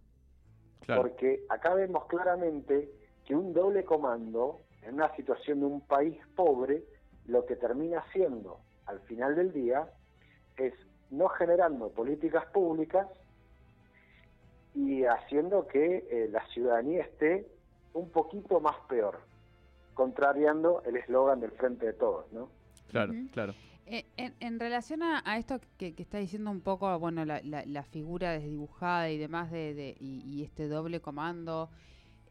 Porque 0.87 1.45
acá 1.49 1.75
vemos 1.75 2.07
claramente 2.07 2.91
que 3.25 3.35
un 3.35 3.53
doble 3.53 3.85
comando 3.85 4.61
en 4.83 4.95
una 4.95 5.15
situación 5.17 5.61
de 5.61 5.67
un 5.67 5.81
país 5.81 6.19
pobre, 6.35 6.85
lo 7.27 7.47
que 7.47 7.57
termina 7.57 8.05
siendo, 8.13 8.61
al 8.87 9.01
final 9.01 9.35
del 9.37 9.53
día, 9.53 9.89
es 10.57 10.75
no 11.11 11.29
generando 11.29 11.91
políticas 11.91 12.47
públicas 12.47 13.07
y 14.75 15.05
haciendo 15.05 15.67
que 15.67 16.07
eh, 16.11 16.29
la 16.31 16.45
ciudadanía 16.49 17.03
esté 17.03 17.47
un 17.93 18.11
poquito 18.11 18.61
más 18.61 18.77
peor, 18.89 19.21
contrariando 19.95 20.83
el 20.85 20.97
eslogan 20.97 21.41
del 21.41 21.51
Frente 21.53 21.87
de 21.87 21.93
Todos, 21.93 22.33
¿no? 22.33 22.49
Claro, 22.91 23.13
claro. 23.33 23.55
Eh, 23.87 24.07
en, 24.17 24.61
relación 24.61 25.03
a, 25.03 25.37
esto 25.37 25.61
que, 25.77 25.95
está 25.99 26.19
diciendo 26.19 26.51
un 26.51 26.61
poco, 26.61 26.99
bueno, 26.99 27.25
la, 27.25 27.83
figura 27.83 28.33
desdibujada 28.33 29.11
y 29.11 29.19
demás 29.19 29.51
de, 29.51 29.97
y, 29.99 30.43
este 30.43 30.69
doble 30.69 31.01
comando, 31.01 31.69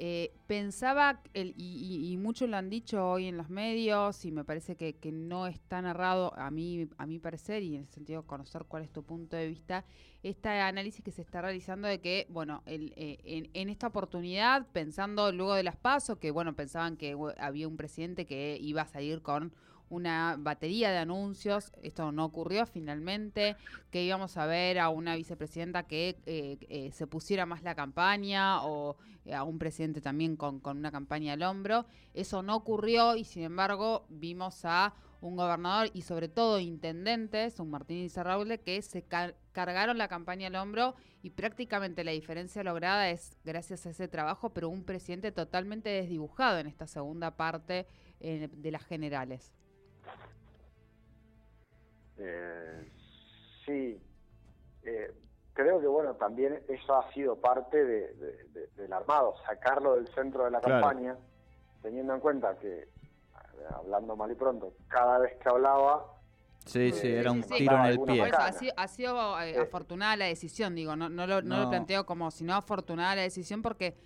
eh, 0.04 0.34
pensaba, 0.48 1.22
el, 1.36 1.54
y, 1.56 2.18
muchos 2.18 2.50
lo 2.50 2.58
han 2.58 2.72
dicho 2.72 3.08
hoy 3.08 3.28
en 3.28 3.38
los 3.38 3.52
medios, 3.52 4.26
y 4.26 4.32
me 4.32 4.44
parece 4.44 4.76
que, 4.76 5.12
no 5.12 5.46
es 5.46 5.60
tan 5.60 5.86
errado 5.86 6.34
a 6.36 6.50
mí, 6.50 6.90
a 6.98 7.06
mi 7.06 7.20
parecer, 7.20 7.62
y 7.62 7.76
en 7.76 7.82
el 7.82 7.88
sentido 7.88 8.24
de 8.24 8.28
conocer 8.28 8.66
cuál 8.68 8.82
es 8.82 8.90
tu 8.90 9.04
punto 9.04 9.36
de 9.36 9.48
vista, 9.48 9.86
este 10.24 10.50
análisis 10.50 11.04
que 11.04 11.12
se 11.12 11.22
está 11.22 11.44
realizando 11.44 11.88
de 11.88 12.02
que, 12.02 12.26
bueno, 12.30 12.64
el, 12.66 12.94
eh, 12.96 13.20
en, 13.26 13.52
en, 13.54 13.70
esta 13.70 13.86
oportunidad, 13.86 14.66
pensando 14.72 15.32
luego 15.32 15.54
de 15.54 15.62
las 15.62 15.76
pasos, 15.76 16.18
que 16.18 16.32
bueno, 16.32 16.56
pensaban 16.56 16.98
que 16.98 17.16
había 17.38 17.68
un 17.68 17.78
presidente 17.78 18.26
que 18.26 18.58
iba 18.60 18.82
a 18.82 18.88
salir 18.88 19.22
con 19.22 19.54
una 19.92 20.38
batería 20.40 20.90
de 20.90 20.98
anuncios, 20.98 21.72
esto 21.84 22.12
no 22.14 22.26
ocurrió 22.26 22.66
finalmente, 22.66 23.58
que 23.92 24.04
íbamos 24.04 24.38
a 24.38 24.46
ver 24.46 24.80
a 24.80 24.90
una 24.90 25.16
vicepresidenta 25.16 25.84
que 25.84 26.18
eh, 26.26 26.58
eh, 26.70 26.92
se 26.94 27.08
pusiera 27.08 27.46
más 27.46 27.62
la 27.62 27.76
campaña 27.76 28.64
o 28.64 28.96
eh, 29.26 29.36
a 29.36 29.44
un 29.44 29.60
presidente 29.60 30.00
también 30.00 30.38
con, 30.38 30.62
una 30.66 30.92
campaña 30.92 31.34
al 31.34 31.44
hombro, 31.44 31.86
eso 32.14 32.42
no 32.42 32.56
ocurrió 32.56 33.18
y 33.18 33.26
sin 33.26 33.44
embargo 33.44 34.06
vimos 34.10 34.64
a 34.64 34.94
un 35.20 35.36
gobernador 35.36 35.90
y 35.94 36.04
sobre 36.04 36.30
todo 36.30 36.60
intendentes, 36.60 37.60
un 37.60 37.70
Martín 37.70 37.98
Izarraule, 37.98 38.60
que 38.62 38.82
se 38.82 39.04
cargaron 39.52 39.98
la 39.98 40.08
campaña 40.08 40.48
al 40.48 40.56
hombro 40.56 40.96
y 41.22 41.32
prácticamente 41.32 42.04
la 42.06 42.12
diferencia 42.12 42.64
lograda 42.64 43.10
es 43.10 43.38
gracias 43.44 43.86
a 43.86 43.90
ese 43.92 44.08
trabajo, 44.08 44.52
pero 44.52 44.70
un 44.70 44.84
presidente 44.84 45.32
totalmente 45.32 45.90
desdibujado 45.90 46.58
en 46.60 46.68
esta 46.68 46.88
segunda 46.88 47.36
parte 47.36 47.86
de 48.20 48.72
las 48.72 48.84
generales. 48.84 49.52
Eh, 52.24 52.92
sí, 53.66 54.00
eh, 54.84 55.12
creo 55.54 55.82
que 55.82 55.88
bueno, 55.88 56.14
también 56.16 56.62
eso 56.68 56.96
ha 56.96 57.12
sido 57.14 57.36
parte 57.36 57.84
del 57.84 58.94
armado, 58.94 59.36
sacarlo 59.46 59.96
del 59.96 60.08
centro 60.10 60.46
de 60.46 60.52
la 60.52 60.62
campaña, 60.62 61.18
teniendo 61.82 62.14
en 62.14 62.20
cuenta 62.20 62.56
que, 62.60 62.88
hablando 63.76 64.16
mal 64.16 64.32
y 64.32 64.36
pronto, 64.36 64.74
cada 64.88 65.20
vez 65.20 65.36
que 65.42 65.50
hablaba... 65.50 66.06
Sí, 66.66 66.92
sí, 66.92 67.08
era 67.08 67.32
un 67.32 67.42
tiro 67.42 67.76
en 67.76 67.86
el 67.86 68.00
pie. 68.02 68.32
ha 68.76 68.88
sido, 68.88 69.42
eh, 69.42 69.58
afortunada 69.58 70.16
la 70.16 70.26
decisión, 70.26 70.76
digo, 70.76 70.96
no, 70.96 71.10
no, 71.10 71.26
lo, 71.26 71.42
no, 71.42 71.64
lo 71.64 71.70
planteo 71.70 72.06
como 72.06 72.30
si 72.30 72.44
no 72.44 72.54
afortunada 72.54 73.16
la 73.16 73.24
decisión 73.24 73.64
porque 73.64 73.98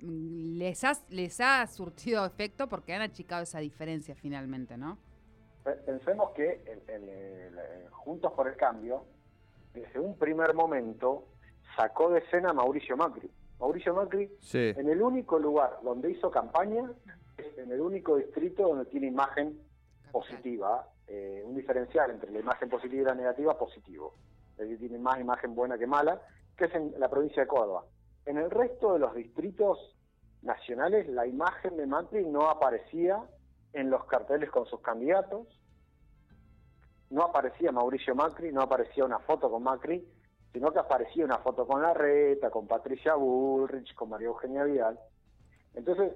les 0.00 0.82
ha, 0.82 0.92
les 1.08 1.40
ha 1.40 1.64
surtido 1.68 2.26
efecto 2.26 2.68
porque 2.68 2.94
han 2.94 3.02
achicado 3.02 3.44
esa 3.44 3.60
diferencia 3.60 4.16
finalmente, 4.16 4.76
¿no? 4.76 4.98
Pensemos 5.64 6.30
que 6.32 6.62
Juntos 7.90 8.32
por 8.32 8.48
el 8.48 8.56
Cambio, 8.56 9.04
desde 9.72 9.98
un 9.98 10.18
primer 10.18 10.52
momento, 10.52 11.24
sacó 11.74 12.10
de 12.10 12.20
escena 12.20 12.50
a 12.50 12.52
Mauricio 12.52 12.96
Macri. 12.96 13.30
Mauricio 13.58 13.94
Macri, 13.94 14.30
en 14.52 14.88
el 14.88 15.00
único 15.00 15.38
lugar 15.38 15.78
donde 15.82 16.10
hizo 16.10 16.30
campaña, 16.30 16.92
es 17.38 17.58
en 17.58 17.72
el 17.72 17.80
único 17.80 18.16
distrito 18.16 18.68
donde 18.68 18.84
tiene 18.86 19.06
imagen 19.06 19.58
positiva, 20.12 20.86
eh, 21.06 21.42
un 21.44 21.54
diferencial 21.56 22.10
entre 22.10 22.30
la 22.30 22.40
imagen 22.40 22.68
positiva 22.68 23.02
y 23.02 23.04
la 23.06 23.14
negativa, 23.14 23.58
positivo. 23.58 24.14
Es 24.52 24.58
decir, 24.58 24.78
tiene 24.78 24.98
más 24.98 25.18
imagen 25.18 25.54
buena 25.54 25.78
que 25.78 25.86
mala, 25.86 26.20
que 26.56 26.66
es 26.66 26.74
en 26.74 26.94
la 26.98 27.08
provincia 27.08 27.42
de 27.42 27.48
Córdoba. 27.48 27.84
En 28.26 28.36
el 28.36 28.50
resto 28.50 28.92
de 28.92 28.98
los 28.98 29.14
distritos 29.14 29.96
nacionales, 30.42 31.08
la 31.08 31.26
imagen 31.26 31.76
de 31.76 31.86
Macri 31.86 32.24
no 32.26 32.48
aparecía 32.50 33.24
en 33.74 33.90
los 33.90 34.04
carteles 34.06 34.50
con 34.50 34.66
sus 34.66 34.80
candidatos. 34.80 35.46
No 37.10 37.22
aparecía 37.22 37.70
Mauricio 37.70 38.14
Macri, 38.14 38.50
no 38.50 38.62
aparecía 38.62 39.04
una 39.04 39.18
foto 39.18 39.50
con 39.50 39.62
Macri, 39.62 40.06
sino 40.52 40.72
que 40.72 40.78
aparecía 40.78 41.24
una 41.24 41.38
foto 41.38 41.66
con 41.66 41.82
Larreta, 41.82 42.50
con 42.50 42.66
Patricia 42.66 43.14
Bullrich, 43.14 43.94
con 43.94 44.08
María 44.08 44.28
Eugenia 44.28 44.64
Vidal. 44.64 44.98
Entonces, 45.74 46.12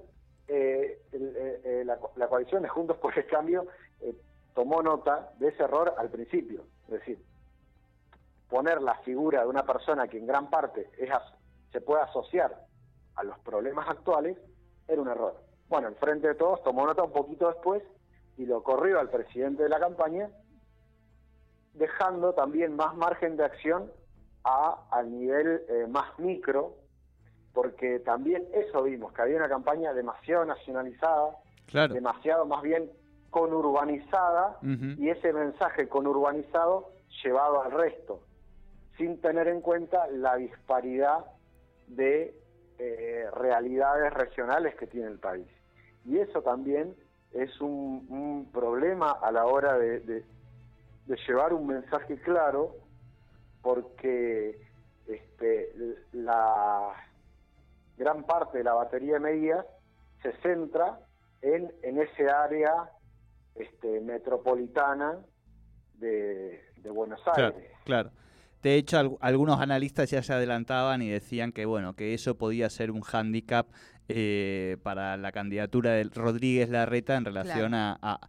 eh, 0.47 1.03
eh, 1.12 1.61
eh, 1.64 1.85
la, 1.85 2.29
coalición 2.29 2.62
de 2.62 2.68
Juntos 2.68 2.97
por 2.99 3.16
el 3.18 3.27
Cambio 3.27 3.66
tomó 4.55 4.83
nota 4.83 5.33
de 5.38 5.49
ese 5.49 5.64
error 5.64 5.94
al 5.99 6.09
principio. 6.09 6.64
Es 6.85 7.01
decir, 7.01 7.23
poner 8.49 8.81
la 8.81 8.94
figura 9.01 9.42
de 9.42 9.49
una 9.49 9.64
persona 9.64 10.09
que 10.09 10.18
en 10.18 10.27
gran 10.27 10.49
parte 10.49 10.90
es, 10.99 11.11
se 11.71 11.81
puede 11.81 12.03
asociar 12.03 12.64
a 13.16 13.25
los 13.25 13.38
problemas 13.40 13.88
actuales 13.88 14.38
era 14.87 15.03
un 15.03 15.09
error. 15.09 15.47
Bueno, 15.68 15.88
el 15.88 15.94
Frente 15.96 16.28
de 16.28 16.35
Todos 16.35 16.62
tomó 16.62 16.87
nota 16.87 17.02
un 17.02 17.12
poquito 17.12 17.48
después 17.48 17.83
y 18.37 18.46
lo 18.46 18.62
corrió 18.62 19.00
al 19.00 19.11
presidente 19.11 19.64
de 19.64 19.68
la 19.68 19.78
campaña, 19.78 20.31
dejando 21.74 22.33
también 22.33 22.74
más 22.74 22.94
margen 22.96 23.37
de 23.37 23.44
acción 23.44 23.90
a, 24.44 24.87
al 24.90 25.11
nivel 25.11 25.62
eh, 25.68 25.87
más 25.88 26.18
micro, 26.18 26.74
porque 27.52 27.98
también 28.00 28.46
eso 28.52 28.83
vimos, 28.85 29.12
que 29.12 29.22
había 29.22 29.37
una 29.37 29.48
campaña 29.48 29.92
demasiado 29.92 30.44
nacionalizada, 30.44 31.37
demasiado 31.90 32.46
más 32.46 32.62
bien 32.62 32.90
conurbanizada, 33.31 34.59
y 34.62 35.11
ese 35.11 35.33
mensaje 35.33 35.88
conurbanizado 35.88 36.90
llevado 37.22 37.62
al 37.62 37.72
resto, 37.72 38.20
sin 38.96 39.20
tener 39.20 39.48
en 39.48 39.61
cuenta 39.61 40.07
la 40.09 40.37
disparidad 40.37 41.24
de 41.88 42.35
eh, 42.78 43.26
realidades 43.33 44.14
regionales 44.14 44.76
que 44.76 44.87
tiene 44.87 45.09
el 45.09 45.18
país. 45.18 45.46
Y 46.04 46.18
eso 46.18 46.42
también 46.42 46.94
es 47.32 47.61
un, 47.61 48.48
problema 48.52 49.12
a 49.12 49.30
la 49.30 49.46
hora 49.46 49.78
de, 49.78 50.24
llevar 51.26 51.52
un 51.52 51.66
mensaje 51.66 52.16
claro, 52.20 52.76
porque 53.62 54.61
este, 55.06 55.72
la 56.12 56.92
gran 57.96 58.24
parte 58.24 58.58
de 58.58 58.64
la 58.64 58.74
batería 58.74 59.14
de 59.14 59.20
medidas 59.20 59.66
se 60.22 60.32
centra 60.42 61.00
en, 61.42 61.72
en 61.82 62.00
ese 62.00 62.28
área 62.28 62.90
este, 63.54 64.00
metropolitana 64.00 65.18
de, 65.94 66.64
Buenos 66.90 67.20
Aires. 67.37 67.54
claro. 67.84 68.11
De 68.62 68.74
hecho, 68.74 69.18
algunos 69.20 69.61
analistas 69.61 70.11
ya 70.11 70.22
se 70.22 70.32
adelantaban 70.32 71.00
y 71.02 71.08
decían 71.08 71.52
que 71.52 71.64
bueno, 71.64 71.94
que 71.94 72.14
eso 72.14 72.37
podía 72.37 72.68
ser 72.70 72.90
un 72.90 73.02
hándicap 73.02 73.68
eh, 74.09 74.79
para 74.83 75.16
la 75.16 75.33
candidatura 75.33 75.92
de 75.92 76.05
Rodríguez 76.05 76.71
Larreta 76.71 77.16
en 77.16 77.27
relación 77.27 77.75
a, 77.75 78.21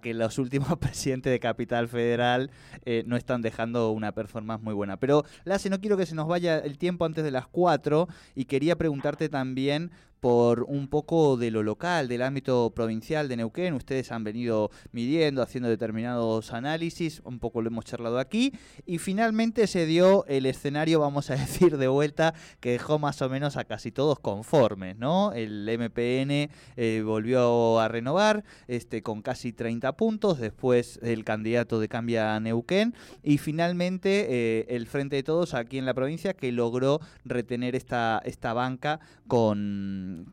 que 0.00 0.14
los 0.14 0.38
últimos 0.38 0.78
presidentes 0.78 1.32
de 1.32 1.40
Capital 1.40 1.88
Federal 1.88 2.50
eh, 2.84 3.02
no 3.06 3.16
están 3.16 3.42
dejando 3.42 3.90
una 3.90 4.12
performance 4.12 4.62
muy 4.62 4.74
buena. 4.74 4.96
Pero, 4.96 5.24
Lace, 5.44 5.70
no 5.70 5.80
quiero 5.80 5.96
que 5.96 6.06
se 6.06 6.14
nos 6.14 6.28
vaya 6.28 6.58
el 6.58 6.78
tiempo 6.78 7.04
antes 7.04 7.24
de 7.24 7.30
las 7.30 7.46
cuatro 7.46 8.08
y 8.34 8.44
quería 8.44 8.76
preguntarte 8.76 9.28
también 9.28 9.90
por 10.24 10.62
un 10.62 10.88
poco 10.88 11.36
de 11.36 11.50
lo 11.50 11.62
local, 11.62 12.08
del 12.08 12.22
ámbito 12.22 12.72
provincial 12.74 13.28
de 13.28 13.36
Neuquén. 13.36 13.74
Ustedes 13.74 14.10
han 14.10 14.24
venido 14.24 14.70
midiendo, 14.90 15.42
haciendo 15.42 15.68
determinados 15.68 16.54
análisis, 16.54 17.20
un 17.26 17.38
poco 17.38 17.60
lo 17.60 17.68
hemos 17.68 17.84
charlado 17.84 18.18
aquí, 18.18 18.54
y 18.86 18.96
finalmente 18.96 19.66
se 19.66 19.84
dio 19.84 20.24
el 20.24 20.46
escenario, 20.46 20.98
vamos 20.98 21.28
a 21.28 21.34
decir, 21.36 21.76
de 21.76 21.88
vuelta, 21.88 22.32
que 22.60 22.70
dejó 22.70 22.98
más 22.98 23.20
o 23.20 23.28
menos 23.28 23.58
a 23.58 23.64
casi 23.64 23.92
todos 23.92 24.18
conformes, 24.18 24.96
¿no? 24.96 25.23
El 25.32 25.64
MPN 25.66 26.50
eh, 26.76 27.02
volvió 27.04 27.80
a 27.80 27.88
renovar 27.88 28.44
este, 28.68 29.02
con 29.02 29.22
casi 29.22 29.52
30 29.52 29.92
puntos, 29.92 30.38
después 30.38 30.98
el 31.02 31.24
candidato 31.24 31.80
de 31.80 31.88
Cambia 31.88 32.38
Neuquén, 32.40 32.94
y 33.22 33.38
finalmente 33.38 34.26
eh, 34.28 34.66
el 34.68 34.86
Frente 34.86 35.16
de 35.16 35.22
Todos 35.22 35.54
aquí 35.54 35.78
en 35.78 35.86
la 35.86 35.94
provincia 35.94 36.34
que 36.34 36.52
logró 36.52 37.00
retener 37.24 37.74
esta, 37.74 38.20
esta 38.24 38.52
banca 38.52 39.00
con 39.26 39.54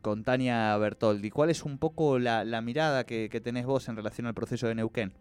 con, 0.02 0.24
Tania 0.24 0.76
Bertoldi. 0.76 1.30
¿Cuál 1.30 1.50
es 1.50 1.64
un 1.64 1.78
poco 1.78 2.18
la, 2.18 2.60
mirada 2.60 3.04
que, 3.04 3.28
tenés 3.42 3.66
vos 3.66 3.88
en 3.88 3.96
relación 3.96 4.26
al 4.26 4.34
proceso 4.34 4.66
de 4.68 4.74
Neuquén? 4.74 5.12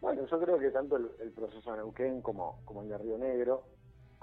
Bueno, 0.00 0.26
yo 0.26 0.40
creo 0.40 0.58
que 0.58 0.70
tanto 0.70 0.96
el, 0.96 1.30
proceso 1.30 1.70
de 1.70 1.78
Neuquén 1.78 2.20
como, 2.20 2.58
el 2.82 2.88
de 2.88 2.98
Río 2.98 3.18
Negro 3.18 3.64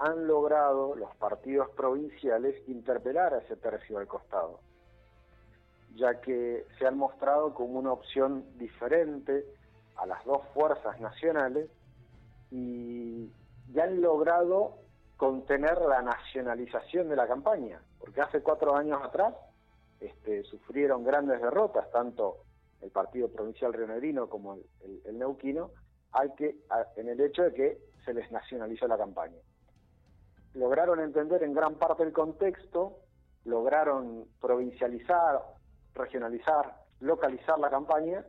han 0.02 0.26
logrado 0.26 0.96
los 0.96 1.14
partidos 1.14 1.70
provinciales 1.70 2.56
interpelar 2.68 3.34
a 3.34 3.38
ese 3.38 3.56
tercio 3.56 3.98
del 3.98 4.08
costado, 4.08 4.58
ya 5.94 6.20
que 6.20 6.66
se 6.76 6.86
han 6.88 6.98
mostrado 6.98 7.54
como 7.54 7.78
una 7.78 7.92
opción 7.92 8.44
diferente 8.58 9.46
a 9.94 10.06
las 10.06 10.24
dos 10.24 10.42
fuerzas 10.54 11.00
nacionales 11.00 11.70
y 12.50 13.30
ya 13.72 13.84
han 13.84 14.00
logrado 14.00 14.74
contener 15.16 15.80
la 15.82 16.02
nacionalización 16.02 17.08
de 17.08 17.14
la 17.14 17.28
campaña, 17.28 17.80
porque 18.00 18.22
hace 18.22 18.42
cuatro 18.42 18.74
años 18.74 19.00
atrás 19.04 19.34
este, 20.00 20.42
sufrieron 20.42 21.04
grandes 21.04 21.40
derrotas, 21.40 21.88
tanto 21.92 22.38
el 22.80 22.90
Partido 22.90 23.28
Provincial 23.28 23.72
Rionegrino 23.72 24.28
como 24.28 24.56
el, 25.04 25.16
Neuquino, 25.16 25.70
hay 26.10 26.30
que, 26.34 26.56
en 26.96 27.08
el 27.08 27.20
hecho 27.20 27.44
de 27.44 27.54
que 27.54 27.78
se 28.04 28.12
les 28.12 28.32
nacionalizó 28.32 28.88
la 28.88 28.98
campaña. 28.98 29.38
Lograron 30.54 31.00
entender 31.00 31.42
en 31.42 31.54
gran 31.54 31.76
parte 31.76 32.02
el 32.02 32.12
contexto, 32.12 32.98
lograron 33.44 34.26
provincializar, 34.40 35.40
regionalizar, 35.94 36.76
localizar 37.00 37.58
la 37.58 37.70
campaña 37.70 38.24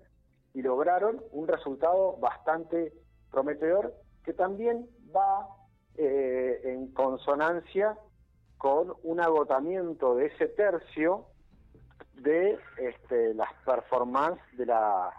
y 0.53 0.62
lograron 0.62 1.21
un 1.31 1.47
resultado 1.47 2.17
bastante 2.17 2.93
prometedor 3.31 3.93
que 4.23 4.33
también 4.33 4.88
va 5.15 5.47
eh, 5.95 6.62
en 6.63 6.91
consonancia 6.93 7.97
con 8.57 8.93
un 9.03 9.19
agotamiento 9.19 10.15
de 10.15 10.27
ese 10.27 10.47
tercio 10.47 11.25
de 12.13 12.57
este, 12.77 13.33
las 13.33 13.53
performances 13.65 14.57
de, 14.57 14.65
la, 14.65 15.12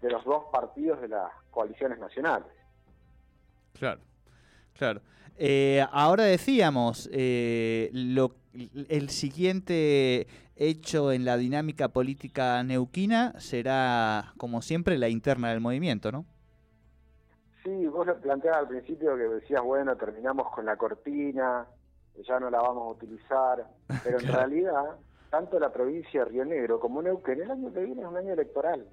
de 0.00 0.10
los 0.10 0.24
dos 0.24 0.44
partidos 0.52 1.00
de 1.00 1.08
las 1.08 1.32
coaliciones 1.50 1.98
nacionales. 1.98 2.46
Claro, 3.72 4.00
claro. 4.74 5.00
Eh, 5.42 5.82
ahora 5.90 6.24
decíamos, 6.24 7.08
eh, 7.14 7.88
lo, 7.94 8.34
el 8.90 9.08
siguiente 9.08 10.26
hecho 10.54 11.12
en 11.12 11.24
la 11.24 11.38
dinámica 11.38 11.88
política 11.88 12.62
neuquina 12.62 13.32
será, 13.40 14.34
como 14.36 14.60
siempre, 14.60 14.98
la 14.98 15.08
interna 15.08 15.48
del 15.48 15.60
movimiento, 15.60 16.12
¿no? 16.12 16.26
Sí, 17.64 17.86
vos 17.86 18.06
lo 18.06 18.20
planteabas 18.20 18.60
al 18.60 18.68
principio 18.68 19.16
que 19.16 19.22
decías, 19.22 19.62
bueno, 19.62 19.96
terminamos 19.96 20.50
con 20.50 20.66
la 20.66 20.76
cortina, 20.76 21.66
ya 22.22 22.38
no 22.38 22.50
la 22.50 22.60
vamos 22.60 22.88
a 22.88 22.90
utilizar, 22.98 23.66
pero 24.04 24.20
en 24.20 24.26
realidad, 24.26 24.96
tanto 25.30 25.58
la 25.58 25.72
provincia 25.72 26.22
de 26.22 26.30
Río 26.32 26.44
Negro 26.44 26.78
como 26.78 27.00
Neuquén, 27.00 27.40
el 27.40 27.50
año 27.50 27.72
que 27.72 27.80
viene 27.82 28.02
es 28.02 28.08
un 28.08 28.18
año 28.18 28.34
electoral. 28.34 28.86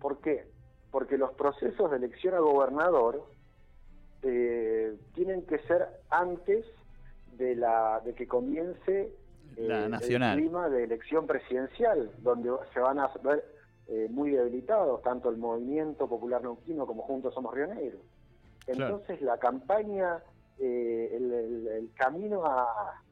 ¿Por 0.00 0.20
qué? 0.20 0.50
Porque 0.90 1.16
los 1.16 1.30
procesos 1.34 1.92
de 1.92 1.98
elección 1.98 2.34
a 2.34 2.40
gobernador 2.40 3.24
eh, 4.22 4.96
tienen 5.14 5.42
que 5.42 5.58
ser 5.60 5.88
antes 6.10 6.64
de, 7.36 7.56
la, 7.56 8.00
de 8.04 8.14
que 8.14 8.26
comience 8.26 9.12
la 9.56 9.86
eh, 9.86 9.88
nacional. 9.88 10.38
el 10.38 10.44
clima 10.44 10.68
de 10.68 10.84
elección 10.84 11.26
presidencial, 11.26 12.10
donde 12.18 12.50
se 12.72 12.80
van 12.80 12.98
a 12.98 13.10
ver 13.22 13.44
eh, 13.88 14.08
muy 14.10 14.30
debilitados, 14.30 15.02
tanto 15.02 15.28
el 15.28 15.36
movimiento 15.36 16.08
popular 16.08 16.42
neuquino 16.42 16.86
como 16.86 17.02
Juntos 17.02 17.34
Somos 17.34 17.54
Río 17.54 17.66
Negro. 17.66 17.98
Entonces 18.66 19.20
la 19.20 19.38
campaña, 19.38 20.22
eh, 20.58 21.10
el, 21.16 21.90
camino 21.94 22.44
a, 22.46 23.02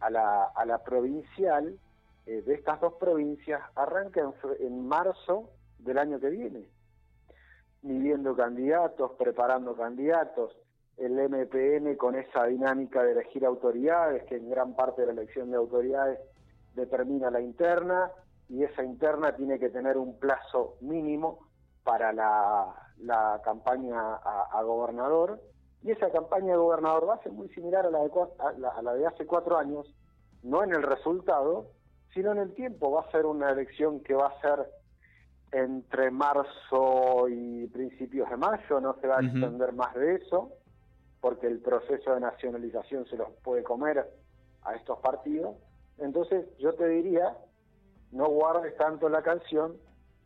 a, 0.00 0.10
la, 0.10 0.44
a 0.44 0.66
la 0.66 0.78
provincial 0.82 1.78
de 2.26 2.52
estas 2.52 2.78
dos 2.82 2.92
provincias 3.00 3.62
arranca 3.74 4.20
en, 4.60 4.86
marzo 4.86 5.48
del 5.78 5.96
año 5.96 6.20
que 6.20 6.28
viene, 6.28 6.66
midiendo 7.82 8.34
candidatos, 8.34 9.12
preparando 9.18 9.76
candidatos, 9.76 10.56
el 10.96 11.12
MPN 11.12 11.96
con 11.96 12.16
esa 12.16 12.44
dinámica 12.46 13.02
de 13.02 13.12
elegir 13.12 13.46
autoridades, 13.46 14.24
que 14.24 14.36
en 14.36 14.50
gran 14.50 14.74
parte 14.74 15.02
de 15.02 15.08
la 15.08 15.22
elección 15.22 15.50
de 15.50 15.56
autoridades 15.56 16.18
determina 16.74 17.30
la 17.30 17.40
interna, 17.40 18.10
y 18.48 18.64
esa 18.64 18.82
interna 18.82 19.36
tiene 19.36 19.58
que 19.58 19.68
tener 19.68 19.96
un 19.96 20.18
plazo 20.18 20.76
mínimo 20.80 21.48
para 21.84 22.12
la, 22.12 23.40
campaña 23.44 24.16
a, 24.16 24.62
gobernador 24.62 25.40
y 25.82 25.92
esa 25.92 26.10
campaña 26.10 26.52
de 26.52 26.58
gobernador 26.58 27.08
va 27.08 27.14
a 27.14 27.22
ser 27.22 27.32
muy 27.32 27.48
similar 27.50 27.86
a 27.86 27.90
la, 27.90 28.00
de, 28.00 28.10
a 28.10 28.82
la, 28.82 28.94
de 28.94 29.06
hace 29.06 29.26
cuatro 29.26 29.56
años, 29.56 29.86
no 30.42 30.64
en 30.64 30.74
el 30.74 30.82
resultado, 30.82 31.70
sino 32.12 32.32
en 32.32 32.38
el 32.38 32.54
tiempo. 32.54 32.90
Va 32.90 33.02
a 33.02 33.10
ser 33.10 33.26
una 33.26 33.50
elección 33.50 34.00
que 34.00 34.14
va 34.14 34.28
a 34.28 34.40
ser 34.40 34.66
entre 35.52 36.10
marzo 36.10 37.28
y 37.28 37.66
principios 37.68 38.28
de 38.30 38.36
mayo, 38.36 38.80
no 38.80 38.94
se 39.00 39.06
va 39.06 39.18
a 39.18 39.22
extender 39.22 39.72
más 39.72 39.94
de 39.94 40.16
eso, 40.16 40.52
porque 41.20 41.46
el 41.46 41.60
proceso 41.60 42.14
de 42.14 42.20
nacionalización 42.20 43.06
se 43.06 43.16
los 43.16 43.30
puede 43.42 43.62
comer 43.62 44.06
a 44.62 44.74
estos 44.74 44.98
partidos. 45.00 45.56
Entonces 45.98 46.46
yo 46.58 46.74
te 46.74 46.86
diría 46.88 47.36
no 48.12 48.26
guardes 48.26 48.76
tanto 48.76 49.08
la 49.08 49.22
canción, 49.22 49.76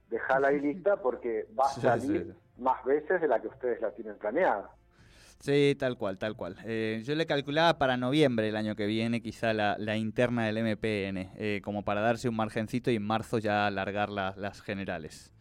déjala 0.08 0.48
ahí 0.48 0.60
lista 0.60 0.96
porque 0.96 1.48
va 1.58 1.64
a 1.64 1.68
salir 1.68 2.34
más 2.58 2.84
veces 2.84 3.20
de 3.20 3.28
la 3.28 3.40
que 3.40 3.48
ustedes 3.48 3.80
la 3.80 3.90
tienen 3.92 4.16
planeada. 4.18 4.70
Sí, 5.42 5.74
tal 5.76 5.98
cual, 5.98 6.18
tal 6.18 6.36
cual. 6.36 6.54
Eh, 6.64 7.02
yo 7.04 7.16
le 7.16 7.26
calculaba 7.26 7.76
para 7.76 7.96
noviembre 7.96 8.48
el 8.48 8.54
año 8.54 8.76
que 8.76 8.86
viene 8.86 9.20
quizá 9.20 9.52
la, 9.52 9.96
interna 9.96 10.46
del 10.46 10.58
MPN, 10.58 11.32
eh, 11.36 11.60
como 11.64 11.82
para 11.82 12.00
darse 12.00 12.28
un 12.28 12.36
margencito 12.36 12.92
y 12.92 12.96
en 12.96 13.02
marzo 13.02 13.38
ya 13.38 13.66
alargar 13.66 14.08
las 14.08 14.62
generales. 14.62 15.32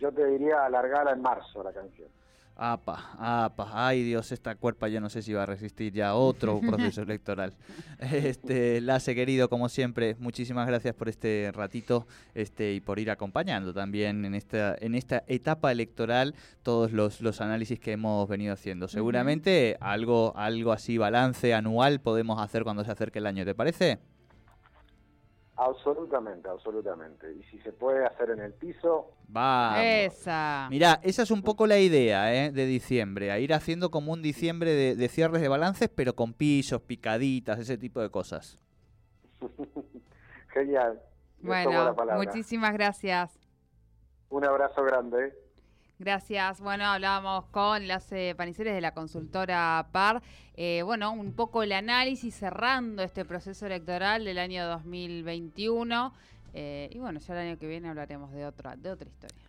Yo 0.00 0.10
te 0.10 0.26
diría 0.26 0.64
alargarla 0.64 1.12
en 1.12 1.22
marzo 1.22 1.62
la 1.62 1.72
canción. 1.72 2.08
Apa, 2.56 3.10
apa, 3.18 3.70
ay 3.72 4.04
Dios, 4.04 4.30
esta 4.30 4.54
cuerpa 4.54 4.86
yo 4.86 5.00
no 5.00 5.10
sé 5.10 5.22
si 5.22 5.32
va 5.32 5.42
a 5.42 5.46
resistir 5.46 5.92
ya 5.92 6.14
otro 6.14 6.60
proceso 6.66 7.02
electoral. 7.02 7.52
Este, 7.98 8.80
Lace 8.80 9.12
querido, 9.16 9.48
como 9.48 9.68
siempre, 9.68 10.14
muchísimas 10.20 10.68
gracias 10.68 10.94
por 10.94 11.08
este 11.08 11.50
ratito 11.52 12.06
este, 12.32 12.74
y 12.74 12.80
por 12.80 13.00
ir 13.00 13.10
acompañando 13.10 13.74
también 13.74 14.24
en 14.24 14.36
esta, 14.36 14.76
en 14.80 14.94
esta 14.94 15.24
etapa 15.26 15.72
electoral 15.72 16.36
todos 16.62 16.92
los, 16.92 17.20
los 17.20 17.40
análisis 17.40 17.80
que 17.80 17.92
hemos 17.92 18.28
venido 18.28 18.52
haciendo. 18.52 18.86
Seguramente 18.86 19.76
algo, 19.80 20.32
algo 20.36 20.70
así, 20.70 20.96
balance 20.96 21.54
anual 21.54 22.00
podemos 22.00 22.40
hacer 22.40 22.62
cuando 22.62 22.84
se 22.84 22.92
acerque 22.92 23.18
el 23.18 23.26
año, 23.26 23.44
¿te 23.44 23.56
parece? 23.56 23.98
Absolutamente, 25.56 26.48
absolutamente. 26.48 27.32
Y 27.32 27.42
si 27.44 27.58
se 27.60 27.72
puede 27.72 28.04
hacer 28.04 28.30
en 28.30 28.40
el 28.40 28.52
piso. 28.54 29.12
Va. 29.34 29.82
Esa. 29.84 30.66
Mirá, 30.68 31.00
esa 31.02 31.22
es 31.22 31.30
un 31.30 31.42
poco 31.42 31.66
la 31.66 31.78
idea 31.78 32.34
¿eh? 32.34 32.50
de 32.50 32.66
diciembre, 32.66 33.30
a 33.30 33.38
ir 33.38 33.54
haciendo 33.54 33.90
como 33.90 34.12
un 34.12 34.22
diciembre 34.22 34.72
de, 34.72 35.08
cierres 35.08 35.40
de 35.40 35.48
balances, 35.48 35.88
pero 35.94 36.14
con 36.16 36.32
pisos, 36.32 36.82
picaditas, 36.82 37.58
ese 37.58 37.78
tipo 37.78 38.00
de 38.00 38.10
cosas. 38.10 38.58
Genial. 40.48 41.00
Bueno, 41.40 41.94
muchísimas 42.16 42.72
gracias. 42.72 43.38
Un 44.30 44.44
abrazo 44.44 44.82
grande. 44.82 45.34
Gracias. 45.98 46.60
Bueno, 46.60 46.86
hablábamos 46.86 47.46
con 47.46 47.86
las 47.86 48.10
eh, 48.10 48.34
paniceres 48.36 48.74
de 48.74 48.80
la 48.80 48.92
consultora 48.92 49.88
PAR. 49.92 50.22
Eh, 50.56 50.82
bueno, 50.84 51.12
un 51.12 51.32
poco 51.32 51.62
el 51.62 51.70
análisis 51.70 52.34
cerrando 52.34 53.02
este 53.02 53.24
proceso 53.24 53.66
electoral 53.66 54.24
del 54.24 54.38
año 54.38 54.66
2021. 54.66 56.12
Eh, 56.52 56.90
y 56.92 56.98
bueno, 56.98 57.20
ya 57.20 57.34
el 57.34 57.48
año 57.48 57.58
que 57.58 57.68
viene 57.68 57.88
hablaremos 57.88 58.32
de 58.32 58.44
otra, 58.44 58.74
de 58.76 58.90
otra 58.90 59.08
historia. 59.08 59.43